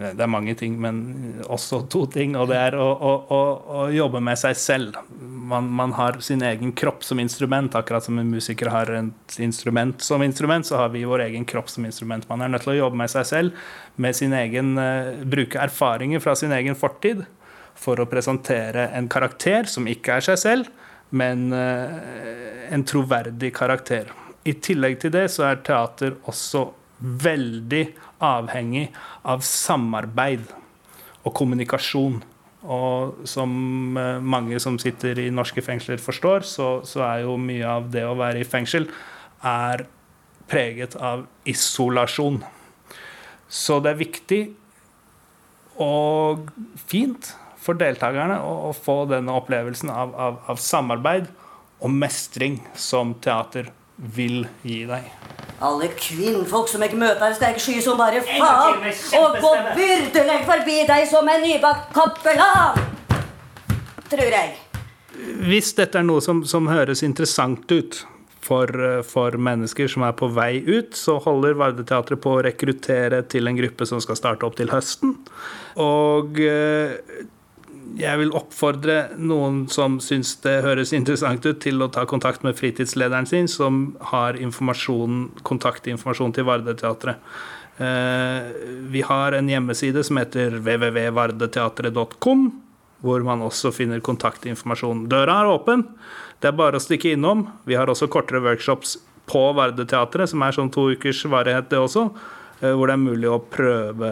Det 0.00 0.24
er 0.24 0.30
mange 0.32 0.54
ting, 0.56 0.78
men 0.80 1.00
også 1.52 1.82
to 1.92 2.06
ting. 2.08 2.32
Og 2.40 2.48
det 2.48 2.56
er 2.56 2.76
å, 2.80 2.86
å, 2.88 3.10
å, 3.28 3.40
å 3.80 3.82
jobbe 3.92 4.22
med 4.24 4.38
seg 4.40 4.56
selv. 4.56 4.96
Man, 5.20 5.68
man, 5.76 5.92
har 5.98 6.16
sin 6.24 6.40
egen 6.46 6.72
kropp 6.72 7.04
som 7.04 7.20
instrument. 7.20 7.76
Akkurat 7.76 8.06
som 8.06 8.16
en 8.20 8.30
musiker 8.32 8.70
har 8.72 8.88
et 8.96 9.36
instrument 9.44 10.00
som 10.04 10.24
instrument, 10.24 10.64
så 10.64 10.80
har 10.80 10.94
vi 10.94 11.04
vår 11.08 11.26
egen 11.26 11.44
kropp 11.48 11.68
som 11.68 11.84
instrument. 11.84 12.24
Man 12.30 12.40
er 12.40 12.52
nødt 12.52 12.64
til 12.64 12.74
å 12.74 12.78
jobbe 12.78 13.02
med 13.02 13.12
seg 13.12 13.28
selv, 13.28 13.68
med 14.00 14.16
sin 14.16 14.32
egen, 14.36 14.72
uh, 14.80 15.20
bruke 15.28 15.60
erfaringer 15.60 16.24
fra 16.24 16.36
sin 16.38 16.56
egen 16.56 16.78
fortid 16.78 17.26
for 17.76 18.00
å 18.00 18.08
presentere 18.08 18.88
en 18.96 19.08
karakter 19.12 19.68
som 19.68 19.88
ikke 19.88 20.16
er 20.16 20.28
seg 20.30 20.40
selv, 20.40 20.72
men 21.12 21.50
uh, 21.52 22.72
en 22.72 22.88
troverdig 22.88 23.52
karakter. 23.56 24.08
I 24.48 24.56
tillegg 24.64 25.02
til 25.02 25.12
det 25.12 25.28
så 25.34 25.50
er 25.50 25.64
teater 25.66 26.16
også 26.30 26.70
veldig 27.00 27.84
avhengig 28.24 28.88
av 29.24 29.44
samarbeid 29.46 30.44
og 31.24 31.34
kommunikasjon. 31.36 32.20
Og 32.60 33.24
som 33.28 33.52
mange 34.20 34.60
som 34.60 34.76
sitter 34.80 35.22
i 35.22 35.30
norske 35.32 35.64
fengsler 35.64 36.00
forstår, 36.02 36.44
så, 36.44 36.68
så, 36.84 37.04
er 37.06 37.24
jo 37.24 37.38
mye 37.40 37.64
av 37.64 37.88
det 37.92 38.04
å 38.04 38.16
være 38.18 38.42
i 38.42 38.48
fengsel 38.48 38.88
er 39.40 39.86
preget 40.50 40.96
av 40.96 41.24
isolasjon. 41.48 42.42
Så 43.48 43.80
det 43.80 43.94
er 43.94 44.02
viktig 44.02 44.42
og 45.80 46.50
fint 46.90 47.32
for 47.60 47.80
deltakerne 47.80 48.38
å, 48.44 48.52
å 48.68 48.76
få 48.76 49.02
denne 49.08 49.34
opplevelsen 49.40 49.92
av, 49.92 50.14
av, 50.14 50.40
av 50.52 50.60
samarbeid 50.60 51.30
og 51.80 51.92
mestring 51.96 52.60
som 52.76 53.16
teater 53.24 53.72
vil 53.96 54.44
gi 54.66 54.82
deg. 54.88 55.29
Alle 55.60 55.90
kvinnfolk 55.92 56.70
som 56.72 56.80
jeg 56.80 56.96
møter, 56.96 57.34
steker 57.36 57.60
sky 57.60 57.80
som 57.84 57.98
bare 58.00 58.22
faen. 58.24 58.86
Og 59.18 59.34
gå 59.42 59.50
byrdelig 59.76 60.38
forbi 60.48 60.78
deg 60.88 61.04
som 61.10 61.28
en 61.28 61.44
nybakt 61.44 61.90
kappelan! 61.92 62.80
Tror 64.10 64.32
jeg. 64.32 64.54
Hvis 65.44 65.74
dette 65.76 66.00
er 66.00 66.06
noe 66.06 66.24
som, 66.24 66.40
som 66.48 66.70
høres 66.70 67.04
interessant 67.04 67.68
ut 67.70 68.00
for, 68.40 68.72
for, 69.04 69.36
mennesker 69.36 69.90
som 69.92 70.06
er 70.08 70.16
på 70.16 70.30
vei 70.32 70.62
ut, 70.64 70.96
så 70.96 71.18
holder 71.20 71.58
Vardeteatret 71.60 72.22
på 72.24 72.38
å 72.38 72.42
rekruttere 72.46 73.20
til 73.28 73.50
en 73.50 73.60
gruppe 73.60 73.86
som 73.86 74.00
skal 74.00 74.18
starte 74.18 74.48
opp 74.48 74.56
til 74.58 74.72
høsten. 74.72 75.12
Og 75.76 76.40
jeg 77.98 78.18
vil 78.20 78.34
oppfordre 78.36 79.16
noen 79.18 79.64
som 79.72 79.98
syns 80.02 80.36
det 80.44 80.60
høres 80.64 80.92
interessant 80.96 81.44
ut, 81.46 81.60
til 81.62 81.82
å 81.82 81.90
ta 81.92 82.04
kontakt 82.08 82.44
med 82.46 82.58
fritidslederen 82.58 83.26
sin, 83.26 83.48
som 83.50 83.96
har 84.12 84.38
kontaktinformasjon 84.38 86.34
til 86.36 86.46
Vardeteatret. 86.48 87.16
Vi 88.90 89.02
har 89.08 89.32
en 89.32 89.48
hjemmeside 89.48 90.04
som 90.04 90.20
heter 90.20 90.58
www.vardeteatret.com, 90.60 92.50
hvor 93.00 93.24
man 93.24 93.40
også 93.46 93.72
finner 93.72 94.02
kontaktinformasjon. 94.04 95.06
Døra 95.08 95.40
er 95.40 95.52
åpen, 95.54 95.86
det 96.40 96.48
er 96.50 96.58
bare 96.58 96.76
å 96.76 96.84
stikke 96.84 97.14
innom. 97.16 97.46
Vi 97.64 97.76
har 97.78 97.88
også 97.88 98.10
kortere 98.12 98.42
workshops 98.44 98.98
på 99.30 99.52
Vardeteatret, 99.56 100.28
som 100.32 100.42
er 100.44 100.52
sånn 100.56 100.72
to 100.74 100.90
ukers 100.92 101.24
varighet, 101.30 101.70
det 101.72 101.80
også, 101.80 102.10
hvor 102.60 102.90
det 102.90 102.94
er 102.96 103.00
mulig 103.00 103.28
å 103.30 103.40
prøve, 103.40 104.10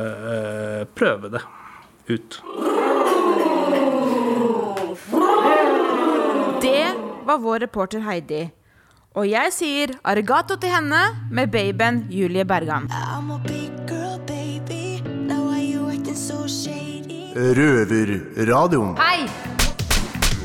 prøve 0.97 1.33
det 1.35 1.43
ut. 2.09 2.41
Det 6.63 6.85
var 7.29 7.43
vår 7.45 7.67
reporter 7.67 8.01
Heidi. 8.07 8.47
Og 9.19 9.27
jeg 9.29 9.53
sier 9.53 9.93
arigato 10.07 10.57
til 10.61 10.73
henne 10.73 11.01
med 11.35 11.51
babyen 11.53 12.05
Julie 12.13 12.47
Bergan. 12.49 12.89
Røverradioen. 17.39 18.97
Hei! 18.99 19.29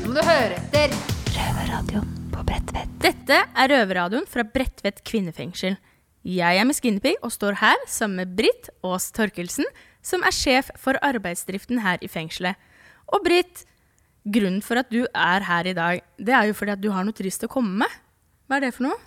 Nå 0.04 0.12
må 0.12 0.18
du 0.18 0.22
høre 0.28 0.60
etter. 0.60 0.92
Røverradioen 1.34 2.12
på 2.34 2.44
Bredtvet. 2.46 2.92
Dette 3.02 3.40
er 3.40 3.72
Røverradioen 3.72 4.28
fra 4.30 4.44
Bredtvet 4.46 5.00
kvinnefengsel. 5.08 5.78
Jeg 6.24 6.60
er 6.60 6.68
Miss 6.68 6.80
Guinevere 6.84 7.20
og 7.24 7.32
står 7.34 7.58
her 7.60 7.80
sammen 7.90 8.22
med 8.22 8.36
Britt 8.36 8.70
Aas 8.84 9.10
Torkelsen, 9.12 9.66
som 10.04 10.24
er 10.24 10.36
sjef 10.36 10.70
for 10.80 11.00
arbeidsdriften 11.04 11.82
her 11.84 12.00
i 12.04 12.08
fengselet. 12.08 12.60
Og 13.12 13.24
Britt, 13.24 13.64
grunnen 14.24 14.62
for 14.64 14.80
at 14.80 14.90
du 14.92 15.04
er 15.04 15.44
her 15.46 15.68
i 15.68 15.74
dag, 15.76 16.04
det 16.16 16.34
er 16.34 16.48
jo 16.48 16.56
fordi 16.56 16.74
at 16.74 16.82
du 16.82 16.90
har 16.94 17.04
noe 17.06 17.16
trist 17.16 17.44
å 17.44 17.50
komme 17.50 17.84
med. 17.84 17.98
Hva 18.48 18.58
er 18.58 18.66
det 18.66 18.74
for 18.76 18.88
noe? 18.88 19.00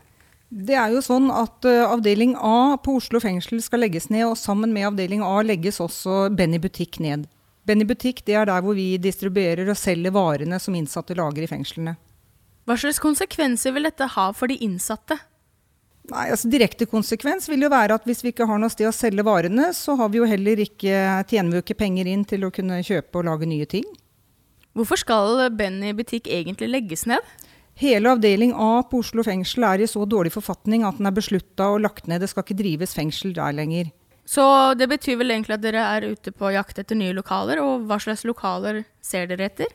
Det 0.48 0.78
er 0.80 0.94
jo 0.94 1.02
sånn 1.04 1.28
at 1.34 1.66
uh, 1.68 1.90
Avdeling 1.92 2.38
A 2.40 2.78
på 2.80 2.96
Oslo 3.02 3.20
fengsel 3.20 3.60
skal 3.64 3.84
legges 3.84 4.08
ned, 4.14 4.24
og 4.30 4.38
sammen 4.40 4.72
med 4.72 4.88
avdeling 4.88 5.24
A 5.26 5.42
legges 5.44 5.82
også 5.84 6.30
Benny 6.32 6.60
butikk 6.64 7.02
ned. 7.04 7.26
Benny 7.68 7.84
butikk 7.84 8.22
det 8.24 8.38
er 8.40 8.48
der 8.48 8.64
hvor 8.64 8.78
vi 8.78 8.94
distribuerer 9.02 9.68
og 9.68 9.76
selger 9.76 10.16
varene 10.16 10.60
som 10.64 10.78
innsatte 10.78 11.18
lager 11.20 11.44
i 11.44 11.50
fengslene. 11.52 11.98
Hva 12.68 12.78
slags 12.80 13.02
konsekvenser 13.04 13.76
vil 13.76 13.90
dette 13.90 14.08
ha 14.14 14.30
for 14.36 14.48
de 14.52 14.56
innsatte? 14.64 15.20
Nei, 16.08 16.30
altså 16.32 16.48
Direkte 16.48 16.88
konsekvens 16.88 17.50
vil 17.52 17.66
jo 17.66 17.72
være 17.72 17.98
at 18.00 18.08
hvis 18.08 18.24
vi 18.24 18.32
ikke 18.32 18.48
har 18.48 18.60
noe 18.62 18.72
sted 18.72 18.88
å 18.88 18.96
selge 18.96 19.26
varene, 19.28 19.74
så 19.76 19.98
har 20.00 20.12
vi 20.14 20.22
jo 20.22 20.28
heller 20.28 20.62
ikke, 20.64 20.96
tjener 21.28 21.52
vi 21.52 21.60
jo 21.60 21.66
ikke 21.66 21.82
penger 21.84 22.08
inn 22.08 22.24
til 22.28 22.48
å 22.48 22.52
kunne 22.56 22.80
kjøpe 22.88 23.20
og 23.20 23.28
lage 23.28 23.50
nye 23.52 23.68
ting. 23.68 23.84
Hvorfor 24.78 25.00
skal 25.02 25.48
Benny 25.58 25.90
butikk 25.98 26.28
egentlig 26.30 26.68
legges 26.70 27.08
ned? 27.10 27.24
Hele 27.82 28.12
avdeling 28.14 28.52
A 28.54 28.84
på 28.86 29.00
Oslo 29.02 29.24
fengsel 29.26 29.66
er 29.66 29.82
i 29.82 29.88
så 29.90 30.04
dårlig 30.06 30.36
forfatning 30.36 30.86
at 30.86 31.00
den 31.00 31.10
er 31.10 31.16
beslutta 31.16 31.72
og 31.74 31.82
lagt 31.82 32.06
ned. 32.10 32.22
Det 32.22 32.30
skal 32.30 32.46
ikke 32.46 32.60
drives 32.60 32.94
fengsel 32.94 33.34
der 33.34 33.56
lenger. 33.58 33.90
Så 34.28 34.46
det 34.78 34.90
betyr 34.92 35.18
vel 35.18 35.34
egentlig 35.34 35.56
at 35.56 35.64
dere 35.64 35.82
er 35.96 36.08
ute 36.12 36.34
på 36.36 36.52
jakt 36.54 36.78
etter 36.78 36.98
nye 37.00 37.16
lokaler, 37.16 37.62
og 37.64 37.88
hva 37.90 37.98
slags 38.04 38.26
lokaler 38.28 38.84
ser 39.02 39.30
dere 39.32 39.48
etter? 39.50 39.72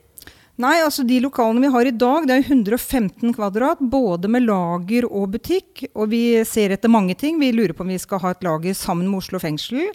Nei, 0.61 0.77
altså 0.85 1.03
de 1.09 1.17
lokalene 1.25 1.65
vi 1.65 1.73
har 1.75 1.89
i 1.89 1.95
dag, 1.97 2.27
det 2.29 2.37
er 2.37 2.45
115 2.45 3.33
kvadrat, 3.35 3.81
både 3.81 4.31
med 4.31 4.45
lager 4.45 5.09
og 5.09 5.33
butikk. 5.33 5.87
Og 5.97 6.13
vi 6.13 6.25
ser 6.47 6.77
etter 6.77 6.93
mange 6.93 7.17
ting. 7.19 7.41
Vi 7.41 7.55
lurer 7.57 7.75
på 7.75 7.83
om 7.83 7.91
vi 7.91 7.99
skal 7.99 8.21
ha 8.23 8.35
et 8.35 8.45
lager 8.45 8.77
sammen 8.77 9.09
med 9.09 9.25
Oslo 9.25 9.41
fengsel. 9.43 9.89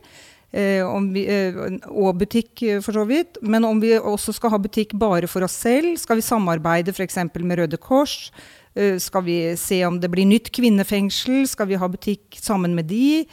Eh, 0.52 0.86
om 0.88 1.10
vi, 1.14 1.26
eh, 1.28 1.56
og 1.92 2.22
butikk, 2.22 2.62
eh, 2.64 2.80
for 2.82 2.94
så 2.94 3.04
vidt. 3.08 3.38
Men 3.42 3.66
om 3.66 3.80
vi 3.80 3.98
også 4.00 4.34
skal 4.34 4.52
ha 4.52 4.58
butikk 4.58 4.94
bare 4.94 5.28
for 5.28 5.44
oss 5.44 5.58
selv. 5.60 5.98
Skal 6.00 6.18
vi 6.18 6.22
samarbeide 6.22 6.94
f.eks. 6.96 7.18
med 7.36 7.58
Røde 7.60 7.78
Kors? 7.78 8.32
Skal 8.78 9.24
vi 9.26 9.56
se 9.58 9.80
om 9.88 9.96
det 9.98 10.12
blir 10.12 10.28
nytt 10.30 10.52
kvinnefengsel? 10.54 11.48
Skal 11.50 11.66
vi 11.66 11.80
ha 11.82 11.88
butikk 11.90 12.38
sammen 12.38 12.76
med 12.76 12.86
de? 12.86 13.26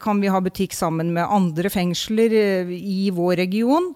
Kan 0.00 0.22
vi 0.22 0.30
ha 0.32 0.40
butikk 0.40 0.72
sammen 0.72 1.12
med 1.12 1.28
andre 1.28 1.68
fengsler 1.68 2.32
i 2.32 3.10
vår 3.12 3.36
region? 3.42 3.90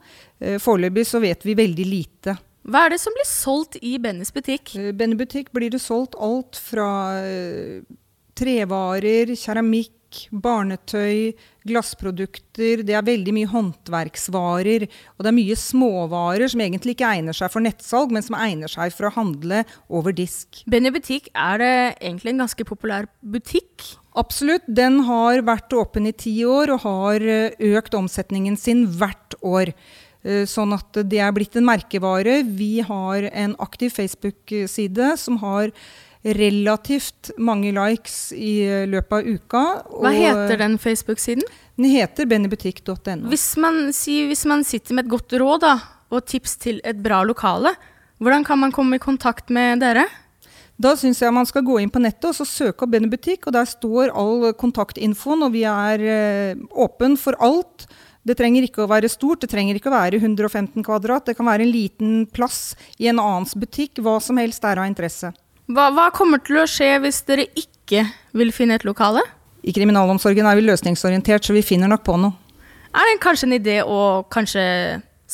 Foreløpig 0.61 1.07
så 1.09 1.23
vet 1.25 1.41
vi 1.41 1.57
veldig 1.57 1.87
lite. 1.89 2.37
Hva 2.69 2.85
er 2.85 2.93
det 2.93 3.01
som 3.01 3.17
blir 3.17 3.25
solgt 3.25 3.81
i 3.81 3.97
Bennys 3.97 4.29
butikk? 4.29 4.75
Benny 4.93 5.17
butikk 5.17 5.49
blir 5.57 5.73
det 5.73 5.81
solgt 5.81 6.21
alt 6.21 6.61
fra 6.61 6.91
trevarer, 8.37 9.33
keramikk, 9.41 10.04
barnetøy, 10.31 11.35
glassprodukter. 11.69 12.83
Det 12.87 12.95
er 12.97 13.07
veldig 13.07 13.35
mye 13.37 13.51
håndverksvarer. 13.51 14.87
Og 15.17 15.25
det 15.25 15.31
er 15.31 15.37
mye 15.39 15.59
småvarer 15.59 16.53
som 16.53 16.63
egentlig 16.65 16.97
ikke 16.97 17.11
egner 17.17 17.37
seg 17.37 17.53
for 17.53 17.65
nettsalg, 17.65 18.15
men 18.15 18.25
som 18.27 18.39
egner 18.39 18.73
seg 18.73 18.95
for 18.95 19.09
å 19.09 19.15
handle 19.17 19.65
over 19.89 20.15
disk. 20.17 20.63
Benny 20.71 20.93
butikk, 20.95 21.31
er 21.35 21.61
det 21.63 21.75
egentlig 21.99 22.35
en 22.35 22.45
ganske 22.45 22.69
populær 22.69 23.09
butikk? 23.21 23.95
Absolutt. 24.19 24.67
Den 24.71 25.03
har 25.09 25.43
vært 25.47 25.75
åpen 25.75 26.07
i 26.07 26.15
ti 26.15 26.37
år 26.47 26.77
og 26.77 26.85
har 26.87 27.25
eh, 27.27 27.75
økt 27.75 27.97
omsetningen 27.99 28.59
sin 28.61 28.87
hvert 28.99 29.35
år. 29.43 29.75
Eh, 30.25 30.45
Sånn 30.49 30.73
at 30.77 31.03
det 31.11 31.21
er 31.21 31.35
blitt 31.37 31.59
en 31.59 31.67
merkevare. 31.67 32.43
Vi 32.47 32.79
har 32.87 33.29
en 33.33 33.57
aktiv 33.63 33.93
Facebook-side 33.97 35.15
som 35.21 35.41
har 35.43 35.73
relativt 36.25 37.31
mange 37.37 37.73
likes 37.77 38.33
i 38.33 38.65
løpet 38.89 39.13
av 39.19 39.29
uka. 39.29 39.65
Hva 40.01 40.13
heter 40.15 40.61
den 40.63 40.79
Facebook-siden? 40.81 41.45
Den 41.77 41.91
heter 41.91 42.29
bennybutikk.no. 42.31 43.29
Hvis 43.29 43.49
man, 43.61 43.91
si, 43.93 44.23
hvis 44.31 44.45
man 44.49 44.65
sitter 44.65 44.97
med 44.97 45.07
et 45.07 45.13
godt 45.13 45.35
råd 45.41 45.65
da, 45.67 45.75
og 46.15 46.25
tips 46.31 46.57
til 46.63 46.81
et 46.87 47.01
bra 47.03 47.21
lokale, 47.27 47.75
hvordan 48.23 48.47
kan 48.47 48.61
man 48.61 48.73
komme 48.73 48.97
i 48.97 49.03
kontakt 49.03 49.51
med 49.53 49.83
dere? 49.83 50.07
Da 50.81 50.95
syns 50.99 51.21
jeg 51.23 51.35
man 51.35 51.47
skal 51.47 51.63
gå 51.67 51.77
inn 51.83 51.93
på 51.93 52.03
nettet 52.03 52.31
og 52.33 52.39
så 52.39 52.47
søke 52.49 52.87
opp 52.87 52.95
Benny 52.95 53.11
butikk, 53.11 53.47
og 53.47 53.55
der 53.55 53.69
står 53.69 54.11
all 54.11 54.49
kontaktinfoen, 54.59 55.45
og 55.47 55.55
vi 55.55 55.63
er 55.71 56.03
eh, 56.03 56.65
åpen 56.71 57.19
for 57.21 57.39
alt. 57.43 57.87
Det 58.25 58.39
trenger 58.39 58.65
ikke 58.65 58.87
å 58.87 58.91
være 58.91 59.11
stort, 59.13 59.45
det 59.45 59.53
trenger 59.53 59.77
ikke 59.77 59.91
å 59.93 59.95
være 59.99 60.19
115 60.19 60.81
kvadrat. 60.87 61.29
Det 61.29 61.37
kan 61.37 61.47
være 61.47 61.67
en 61.67 61.75
liten 61.75 62.13
plass 62.33 62.73
i 62.97 63.11
en 63.11 63.21
annens 63.21 63.53
butikk, 63.59 64.01
hva 64.01 64.17
som 64.25 64.41
helst 64.41 64.65
er 64.65 64.81
av 64.81 64.89
interesse. 64.89 65.31
Hva, 65.65 65.89
hva 65.97 66.11
kommer 66.13 66.43
til 66.45 66.59
å 66.61 66.67
skje 66.69 66.91
hvis 67.01 67.23
dere 67.25 67.47
ikke 67.57 68.05
vil 68.37 68.53
finne 68.53 68.77
et 68.77 68.85
lokale? 68.85 69.23
I 69.65 69.73
kriminalomsorgen 69.73 70.45
er 70.45 70.59
vi 70.59 70.67
løsningsorientert, 70.67 71.47
så 71.47 71.57
vi 71.57 71.65
finner 71.65 71.89
nok 71.89 72.05
på 72.05 72.19
noe. 72.21 72.37
Er 72.95 73.09
det 73.09 73.23
kanskje 73.25 73.49
en 73.49 73.57
idé 73.57 73.79
å 73.81 74.23
kanskje 74.31 74.65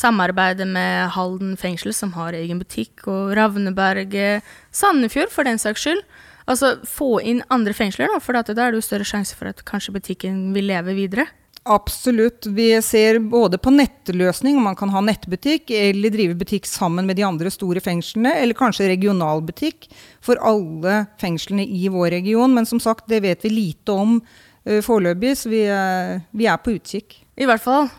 samarbeide 0.00 0.64
med 0.70 1.10
Halden 1.16 1.56
fengsel, 1.60 1.92
som 1.92 2.14
har 2.14 2.36
egen 2.38 2.60
butikk, 2.62 3.02
og 3.10 3.34
Ravneberget, 3.36 4.46
Sandefjord 4.70 5.34
for 5.34 5.48
den 5.48 5.58
saks 5.60 5.82
skyld? 5.82 6.04
Altså 6.50 6.76
få 6.88 7.18
inn 7.26 7.42
andre 7.52 7.74
fengsler, 7.76 8.08
da, 8.10 8.22
for 8.22 8.38
da 8.38 8.46
er 8.46 8.70
det 8.70 8.78
jo 8.78 8.86
større 8.86 9.06
sjanse 9.06 9.36
for 9.36 9.50
at 9.50 9.60
kanskje 9.66 9.94
butikken 9.98 10.38
vil 10.54 10.70
leve 10.70 10.94
videre. 10.96 11.26
Absolutt. 11.68 12.46
Vi 12.46 12.82
ser 12.82 13.18
både 13.18 13.58
på 13.60 13.70
nettløsning, 13.70 14.56
om 14.56 14.64
man 14.70 14.76
kan 14.76 14.88
ha 14.94 15.02
nettbutikk, 15.04 15.68
eller 15.76 16.12
drive 16.12 16.36
butikk 16.40 16.66
sammen 16.66 17.04
med 17.06 17.18
de 17.20 17.26
andre 17.26 17.52
store 17.52 17.82
fengslene, 17.84 18.32
eller 18.40 18.56
kanskje 18.56 18.88
regionalbutikk 18.88 19.90
for 20.24 20.40
alle 20.40 21.04
fengslene 21.20 21.66
i 21.66 21.90
vår 21.92 22.14
region. 22.16 22.54
Men 22.56 22.68
som 22.68 22.80
sagt, 22.80 23.10
det 23.12 23.20
vet 23.26 23.44
vi 23.44 23.52
lite 23.52 23.92
om 23.92 24.16
uh, 24.22 24.80
foreløpig, 24.84 25.34
så 25.36 25.52
vi, 25.52 25.66
uh, 25.68 26.16
vi 26.32 26.48
er 26.48 26.62
på 26.64 26.78
utkikk. 26.78 27.20
I 27.36 27.48
hvert 27.48 27.64
fall 27.64 27.90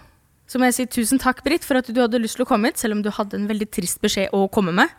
så 0.50 0.60
må 0.60 0.68
jeg 0.68 0.80
si 0.80 0.88
tusen 0.98 1.22
takk, 1.22 1.46
Britt, 1.46 1.64
for 1.64 1.80
at 1.80 1.88
du 1.88 2.02
hadde 2.02 2.20
lyst 2.20 2.36
til 2.40 2.44
å 2.44 2.50
komme 2.50 2.72
hit, 2.72 2.82
selv 2.82 2.98
om 2.98 3.06
du 3.06 3.14
hadde 3.14 3.38
en 3.38 3.48
veldig 3.48 3.70
trist 3.72 4.02
beskjed 4.04 4.34
å 4.36 4.50
komme 4.52 4.74
med. 4.76 4.90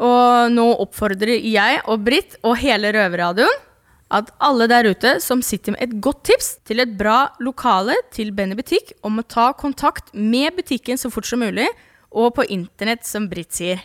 Og 0.00 0.52
nå 0.52 0.68
oppfordrer 0.84 1.42
jeg 1.42 1.80
og 1.90 2.04
Britt 2.04 2.36
og 2.44 2.54
hele 2.60 2.92
Røverradioen 2.94 3.66
at 4.10 4.30
alle 4.42 4.66
der 4.70 4.88
ute 4.90 5.14
som 5.22 5.42
sitter 5.44 5.76
med 5.76 5.84
et 5.84 5.96
godt 6.02 6.24
tips 6.30 6.56
til 6.66 6.82
et 6.82 6.96
bra 6.98 7.30
lokale 7.42 7.94
til 8.14 8.32
Benny 8.34 8.58
butikk, 8.58 8.92
om 9.06 9.20
å 9.20 9.26
ta 9.26 9.52
kontakt 9.54 10.10
med 10.14 10.56
butikken 10.58 10.98
så 10.98 11.12
fort 11.14 11.28
som 11.28 11.42
mulig, 11.42 11.68
og 12.10 12.34
på 12.34 12.46
internett, 12.50 13.06
som 13.06 13.28
Britt 13.30 13.54
sier. 13.54 13.84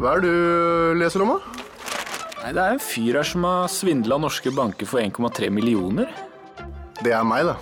Hva 0.00 0.16
er 0.16 0.24
det 0.24 0.30
du 0.32 1.00
leser 1.02 1.24
om, 1.26 1.36
da? 1.36 1.66
Nei, 2.40 2.52
Det 2.56 2.62
er 2.62 2.72
en 2.72 2.80
fyr 2.80 3.20
her 3.20 3.26
som 3.28 3.44
har 3.44 3.68
svindla 3.68 4.16
norske 4.16 4.50
banker 4.56 4.88
for 4.88 5.00
1,3 5.02 5.50
millioner. 5.52 6.08
Det 7.04 7.12
er 7.12 7.24
meg, 7.24 7.44
da. 7.52 7.58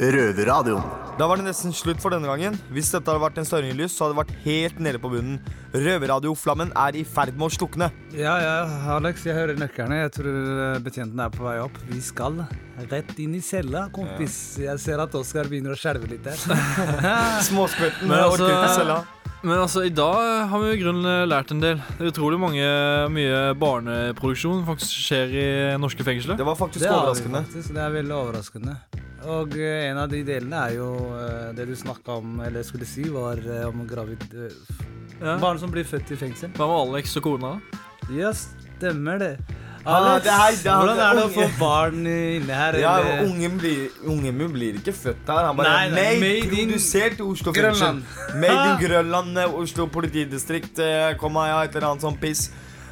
Røverradioen. 0.00 1.05
Da 1.16 1.24
var 1.24 1.40
det 1.40 1.46
nesten 1.46 1.72
slutt 1.72 2.02
for 2.04 2.12
denne 2.12 2.28
gangen. 2.28 2.58
Hvis 2.76 2.90
dette 2.92 3.08
hadde 3.08 3.22
vært 3.22 3.38
en 3.40 3.46
stearinlys, 3.48 3.94
så 3.96 4.04
hadde 4.04 4.12
det 4.12 4.18
vært 4.18 4.32
helt 4.42 4.80
nede 4.84 4.98
på 5.00 5.08
bunnen. 5.14 5.38
Røverradioflammen 5.72 6.74
er 6.76 6.98
i 7.00 7.04
ferd 7.08 7.38
med 7.40 7.46
å 7.46 7.54
slukne. 7.54 7.88
Ja, 8.12 8.34
ja, 8.42 8.56
Alex, 8.98 9.24
jeg 9.24 9.32
hører 9.38 9.56
nøklene. 9.56 10.02
Jeg 10.02 10.12
tror 10.18 10.36
eh, 10.36 10.76
betjenten 10.84 11.22
er 11.24 11.32
på 11.32 11.46
vei 11.46 11.54
opp. 11.62 11.78
Vi 11.88 12.02
skal 12.04 12.42
rett 12.90 13.14
inn 13.24 13.32
i 13.38 13.40
cella, 13.40 13.86
kompis. 13.96 14.36
Jeg 14.60 14.82
ser 14.82 15.00
at 15.06 15.16
Oskar 15.16 15.48
begynner 15.48 15.72
å 15.72 15.78
skjelve 15.80 16.10
litt 16.12 16.28
der. 16.28 16.36
Småskvetten 17.48 18.12
Men 18.12 18.26
orker 18.26 18.50
ikke 18.50 18.60
altså- 18.66 18.82
cella. 18.82 18.98
Men 19.46 19.60
altså, 19.62 19.86
i 19.86 19.92
dag 19.94 20.48
har 20.50 20.62
vi 20.64 20.70
i 20.74 20.78
grunnen 20.80 21.28
lært 21.30 21.52
en 21.54 21.60
del. 21.62 21.80
Det 21.96 22.08
er 22.08 22.12
utrolig 22.12 22.40
mange, 22.42 22.68
mye 23.14 23.40
barneproduksjon 23.60 24.64
faktisk 24.68 25.00
skjer 25.08 25.32
i 25.38 25.48
norske 25.80 26.04
fengsler. 26.04 26.36
Det 26.36 26.48
var 26.48 26.60
faktisk 26.60 26.84
Det 26.84 26.92
er 26.92 26.98
overraskende. 26.98 27.44
Faktisk, 27.46 27.72
det 27.76 27.84
er 27.84 28.00
veldig 28.00 28.16
overraskende. 28.20 28.78
Og 29.26 29.56
eh, 29.58 29.88
en 29.90 29.98
av 29.98 30.08
de 30.12 30.20
delene 30.26 30.60
er 30.68 30.76
jo 30.78 30.88
eh, 31.18 31.50
det 31.56 31.66
du 31.70 31.74
snakka 31.78 32.18
om, 32.20 32.38
eller 32.46 32.62
skulle 32.66 32.86
si, 32.88 33.06
var 33.10 33.40
eh, 33.42 33.64
om 33.68 33.86
gravid 33.88 34.22
Ja. 35.20 35.38
Barn 35.40 35.58
som 35.58 35.70
blir 35.72 35.86
født 35.88 36.10
i 36.12 36.18
fengsel. 36.20 36.50
Hva 36.58 36.66
med 36.68 36.76
Alex 36.94 37.16
og 37.16 37.24
kona? 37.24 37.54
Ja, 38.12 38.30
stemmer 38.36 39.18
det. 39.22 39.30
Ah, 39.86 39.96
Alex, 40.16 40.24
det 40.26 40.32
her- 40.34 40.50
det 40.50 40.70
her- 40.70 40.78
hvordan 40.82 40.98
er 41.06 41.14
det 41.14 41.24
å 41.24 41.32
få 41.32 41.46
barn 41.58 42.06
inne 42.06 42.54
her? 42.58 42.76
Ja, 42.82 42.94
ungen, 43.24 43.56
blir, 43.58 43.88
ungen 44.04 44.36
min 44.36 44.52
blir 44.52 44.74
ikke 44.80 44.92
født 44.92 45.26
her. 45.30 45.46
Han 45.46 45.56
bare 45.56 45.70
Nei, 45.70 45.88
nei, 45.88 45.94
Made, 45.94 46.20
made 46.20 46.60
in 46.60 46.68
produsert 46.74 47.18
i 47.18 47.22
Oslo 47.22 47.52
fengsel. 47.52 47.62
Grønland. 47.62 48.02
Made 48.34 48.52
in 48.52 48.74
Ah. 48.74 48.78
Grønland, 48.82 49.38
Oslo 49.62 49.86
politidistrikt. 49.86 50.82
Kom 51.18 51.34
her, 51.40 51.48
ja, 51.54 51.62
et 51.64 51.76
eller 51.76 51.88
annet 51.94 52.02
sånn 52.02 52.18
piss. 52.20 52.50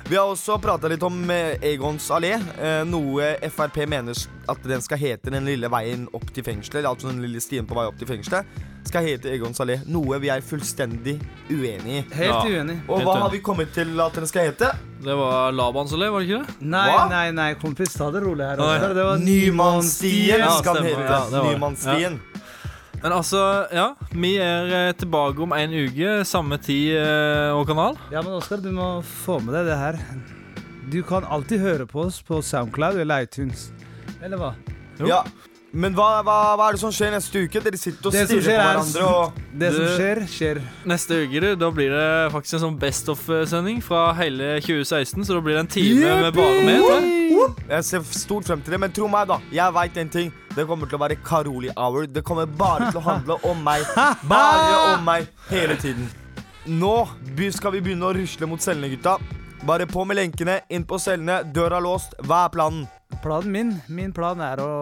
Vi 0.09 0.17
har 0.21 0.29
også 0.29 0.59
prata 0.61 0.89
litt 0.93 1.03
om 1.07 1.17
eh, 1.33 1.55
Egons 1.65 2.11
allé. 2.13 2.35
eh, 2.61 2.83
Noe 2.85 3.31
Frp 3.49 3.79
mener 3.89 4.13
at 4.53 4.67
den 4.69 4.83
skal 4.85 5.01
hete 5.01 5.33
Den 5.33 5.47
lille 5.49 5.71
veien 5.73 6.05
opp 6.13 6.27
til 6.37 6.45
fengselet. 6.45 6.85
Altså 6.85 7.09
den 7.09 7.23
lille 7.25 7.41
stien 7.41 7.65
på 7.67 7.77
vei 7.79 7.87
opp 7.89 7.97
til 7.99 8.11
fengselet. 8.11 8.45
Skal 8.85 9.07
hete 9.07 9.33
Egons 9.33 9.63
allé. 9.65 9.79
Noe 9.89 10.19
vi 10.21 10.29
er 10.29 10.45
fullstendig 10.45 11.17
uenig 11.49 12.03
i. 12.03 12.05
Helt 12.19 12.51
uenig. 12.51 12.77
Og 12.85 12.99
Helt 13.01 13.09
hva 13.09 13.15
uenig. 13.15 13.23
har 13.25 13.33
vi 13.33 13.41
kommet 13.49 13.73
til 13.73 13.95
at 14.05 14.21
den 14.21 14.29
skal 14.29 14.51
hete? 14.51 14.69
Det 15.05 15.17
var 15.17 15.57
Labans 15.57 15.93
allé, 15.97 16.11
var 16.13 16.21
det 16.21 16.29
ikke 16.29 16.43
det? 16.45 16.69
Nei, 16.77 16.85
Hva? 16.93 17.01
nei, 17.11 17.25
nei, 17.37 17.49
kompis, 17.61 17.97
ta 17.97 18.11
det 18.13 18.21
rolig 18.25 18.45
her. 18.45 18.61
Også. 18.61 18.77
Oskar. 18.77 18.95
Det 19.01 19.05
var 19.09 19.25
Nymannsstien 19.25 20.39
Ja, 20.45 20.53
skal 20.61 20.79
den 20.83 20.91
hete. 20.93 21.01
Ja, 21.09 21.25
det 21.33 21.41
var 21.41 21.49
det. 21.49 21.57
Nymannsstien. 21.57 22.21
Men 23.05 23.13
altså, 23.13 23.39
ja. 23.69 23.91
Vi 24.17 24.31
er 24.41 24.71
eh, 24.73 24.95
tilbake 24.97 25.43
om 25.45 25.53
en 25.53 25.75
uke, 25.77 26.23
samme 26.25 26.57
tid 26.57 26.95
eh, 26.97 27.51
og 27.53 27.67
kanal. 27.69 27.99
Ja, 28.09 28.23
men 28.25 28.33
Oskar, 28.39 28.63
du 28.65 28.71
må 28.73 28.87
få 29.05 29.37
med 29.45 29.53
deg 29.59 29.69
det 29.69 29.77
her. 29.77 29.99
Du 30.89 31.03
kan 31.05 31.27
alltid 31.29 31.61
høre 31.61 31.85
på 31.89 32.07
oss 32.07 32.23
på 32.25 32.41
Soundcloud 32.41 32.97
eller 33.03 33.27
iTunes. 33.27 33.67
Eller 34.25 34.41
hva? 34.41 34.55
Ja. 35.05 35.21
Men 35.75 35.95
hva, 35.97 36.21
hva, 36.23 36.35
hva 36.55 36.69
er 36.69 36.77
det 36.77 36.81
som 36.85 36.93
skjer 36.95 37.11
neste 37.11 37.41
uke? 37.49 37.59
Dere 37.65 37.79
sitter 37.81 38.07
og 38.07 38.15
stirrer 38.15 38.45
på 38.45 38.53
er 38.53 38.61
hverandre 38.61 39.07
og 39.11 39.41
Det 39.59 39.71
som 39.75 39.89
skjer, 39.97 40.21
skjer. 40.31 40.61
Neste 40.87 41.19
uke 41.25 41.43
du, 41.43 41.49
da 41.59 41.71
blir 41.75 41.91
det 41.91 42.07
faktisk 42.31 42.59
en 42.61 42.63
sånn 42.69 42.77
Best 42.79 43.11
of-sending 43.11 43.81
fra 43.83 44.05
hele 44.21 44.53
2016. 44.63 45.27
Så 45.27 45.35
da 45.35 45.43
blir 45.43 45.59
det 45.59 45.65
en 45.65 45.73
time 45.75 46.15
med 46.23 46.39
bare 46.39 46.63
meg. 46.63 46.79
jeg. 46.79 47.51
Jeg 47.73 47.89
ser 47.89 48.07
stort 48.15 48.47
frem 48.47 48.63
til 48.63 48.77
det, 48.77 48.81
men 48.85 48.95
tro 48.95 49.11
meg, 49.11 49.27
da. 49.33 49.41
Jeg 49.55 49.75
veit 49.75 49.99
en 50.05 50.15
ting. 50.15 50.31
Det 50.55 50.69
kommer 50.71 50.91
til 50.91 51.01
å 51.01 51.03
være 51.03 51.19
Karoli 51.27 51.75
Hour. 51.75 52.07
Det 52.07 52.23
kommer 52.27 52.47
bare 52.47 52.93
til 52.93 53.03
å 53.03 53.07
handle 53.09 53.41
om 53.51 53.67
meg. 53.67 53.83
Bare 54.31 54.79
om 54.95 55.03
meg 55.11 55.27
hele 55.51 55.75
tiden. 55.81 56.07
Nå 56.71 56.95
skal 57.53 57.75
vi 57.75 57.83
begynne 57.83 58.07
å 58.07 58.15
rusle 58.15 58.47
mot 58.49 58.63
cellene, 58.63 58.95
gutta. 58.95 59.19
Bare 59.67 59.91
på 59.91 60.07
med 60.07 60.21
lenkene, 60.21 60.61
inn 60.71 60.87
på 60.87 61.03
cellene, 61.03 61.43
døra 61.51 61.83
låst. 61.83 62.15
Hva 62.23 62.45
er 62.47 62.55
planen? 62.55 62.87
Planen 63.25 63.53
min 63.53 63.71
Min 63.89 64.13
plan 64.15 64.41
er 64.45 64.63
å 64.63 64.73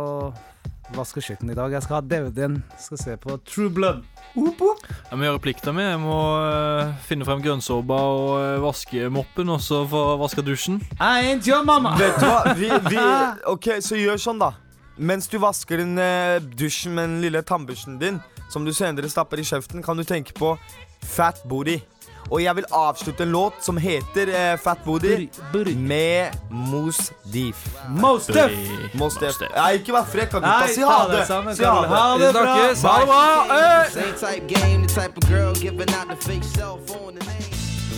vaske 0.97 1.23
kjøkkenet 1.23 1.55
i 1.55 1.59
dag. 1.59 1.73
Jeg 1.75 1.85
skal 1.85 1.97
ha 1.97 2.03
DVD-en. 2.05 2.59
Skal 2.81 3.01
se 3.01 3.17
på 3.21 3.37
True 3.49 3.71
Blood. 3.73 4.03
Jeg 4.35 5.19
må 5.19 5.27
gjøre 5.27 5.43
plikta 5.45 5.75
mi. 5.75 5.85
Jeg 5.85 6.01
må 6.03 6.19
uh, 6.41 6.93
finne 7.07 7.27
frem 7.29 7.43
grønnsåpa 7.45 7.99
og 8.13 8.29
uh, 8.39 8.63
vaske 8.65 9.09
moppen, 9.13 9.53
og 9.53 9.63
så 9.65 9.83
få 9.89 10.03
vaske 10.21 10.45
dusjen. 10.47 10.81
I 10.99 11.33
ain't 11.33 11.49
your 11.49 11.65
mama. 11.67 11.95
Vet 12.01 12.19
du 12.21 12.29
hva? 12.29 12.55
Vi, 12.59 12.71
vi, 12.89 13.01
ok, 13.55 13.75
så 13.85 14.01
gjør 14.01 14.21
sånn, 14.23 14.43
da. 14.43 14.53
Mens 15.01 15.29
du 15.33 15.39
vasker 15.43 15.83
din 15.83 15.97
uh, 16.01 16.39
dusjen 16.59 16.97
med 16.97 17.09
den 17.09 17.21
lille 17.25 17.45
tannbørsten 17.47 17.99
din, 18.03 18.21
som 18.53 18.67
du 18.69 18.73
senere 18.77 19.11
stapper 19.13 19.41
i 19.41 19.47
kjeften, 19.49 19.85
kan 19.85 19.99
du 19.99 20.05
tenke 20.09 20.37
på 20.37 20.55
Fat 21.03 21.43
Booty. 21.49 21.81
Og 22.31 22.43
jeg 22.43 22.57
vil 22.57 22.65
avslutte 22.73 23.23
en 23.27 23.33
låt 23.33 23.55
som 23.65 23.77
heter 23.77 24.29
uh, 24.33 24.59
Fat 24.61 24.79
Booty, 24.85 25.29
med 25.77 26.33
Mos 26.51 27.13
Def. 27.25 27.57
Mos 27.89 28.27
Def. 28.27 28.53
Mos 28.95 29.19
Def. 29.21 29.41
Ja, 29.55 29.69
ikke 29.77 29.93
vær 29.97 30.05
frekk, 30.09 30.31
gutta. 30.39 30.69
Si 30.73 30.81
ha 30.87 31.09
det. 31.11 31.27
Si 31.27 31.65
ha 31.65 31.81
det. 31.83 31.89
Ha 31.93 32.19
det 32.19 32.33
bra. 32.33 32.43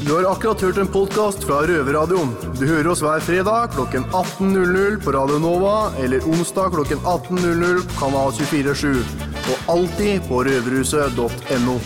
Du 0.05 0.13
har 0.13 0.33
akkurat 0.33 0.61
hørt 0.61 0.79
en 0.79 0.87
podkast 0.87 1.45
fra 1.45 1.63
Røverradioen. 1.67 2.35
Du 2.61 2.67
hører 2.69 2.91
oss 2.93 3.01
hver 3.01 3.23
fredag 3.25 3.71
klokken 3.73 4.05
18.00 4.05 4.99
på 5.05 5.15
Radio 5.17 5.39
Nova 5.41 5.77
eller 6.03 6.27
onsdag 6.29 6.75
klokken 6.75 6.99
18.00 6.99 7.87
på 7.89 8.01
Kanal 8.03 8.35
247. 8.37 9.01
Og 9.45 9.71
alltid 9.77 10.27
på 10.29 10.43
røverhuset.no. 10.45 11.79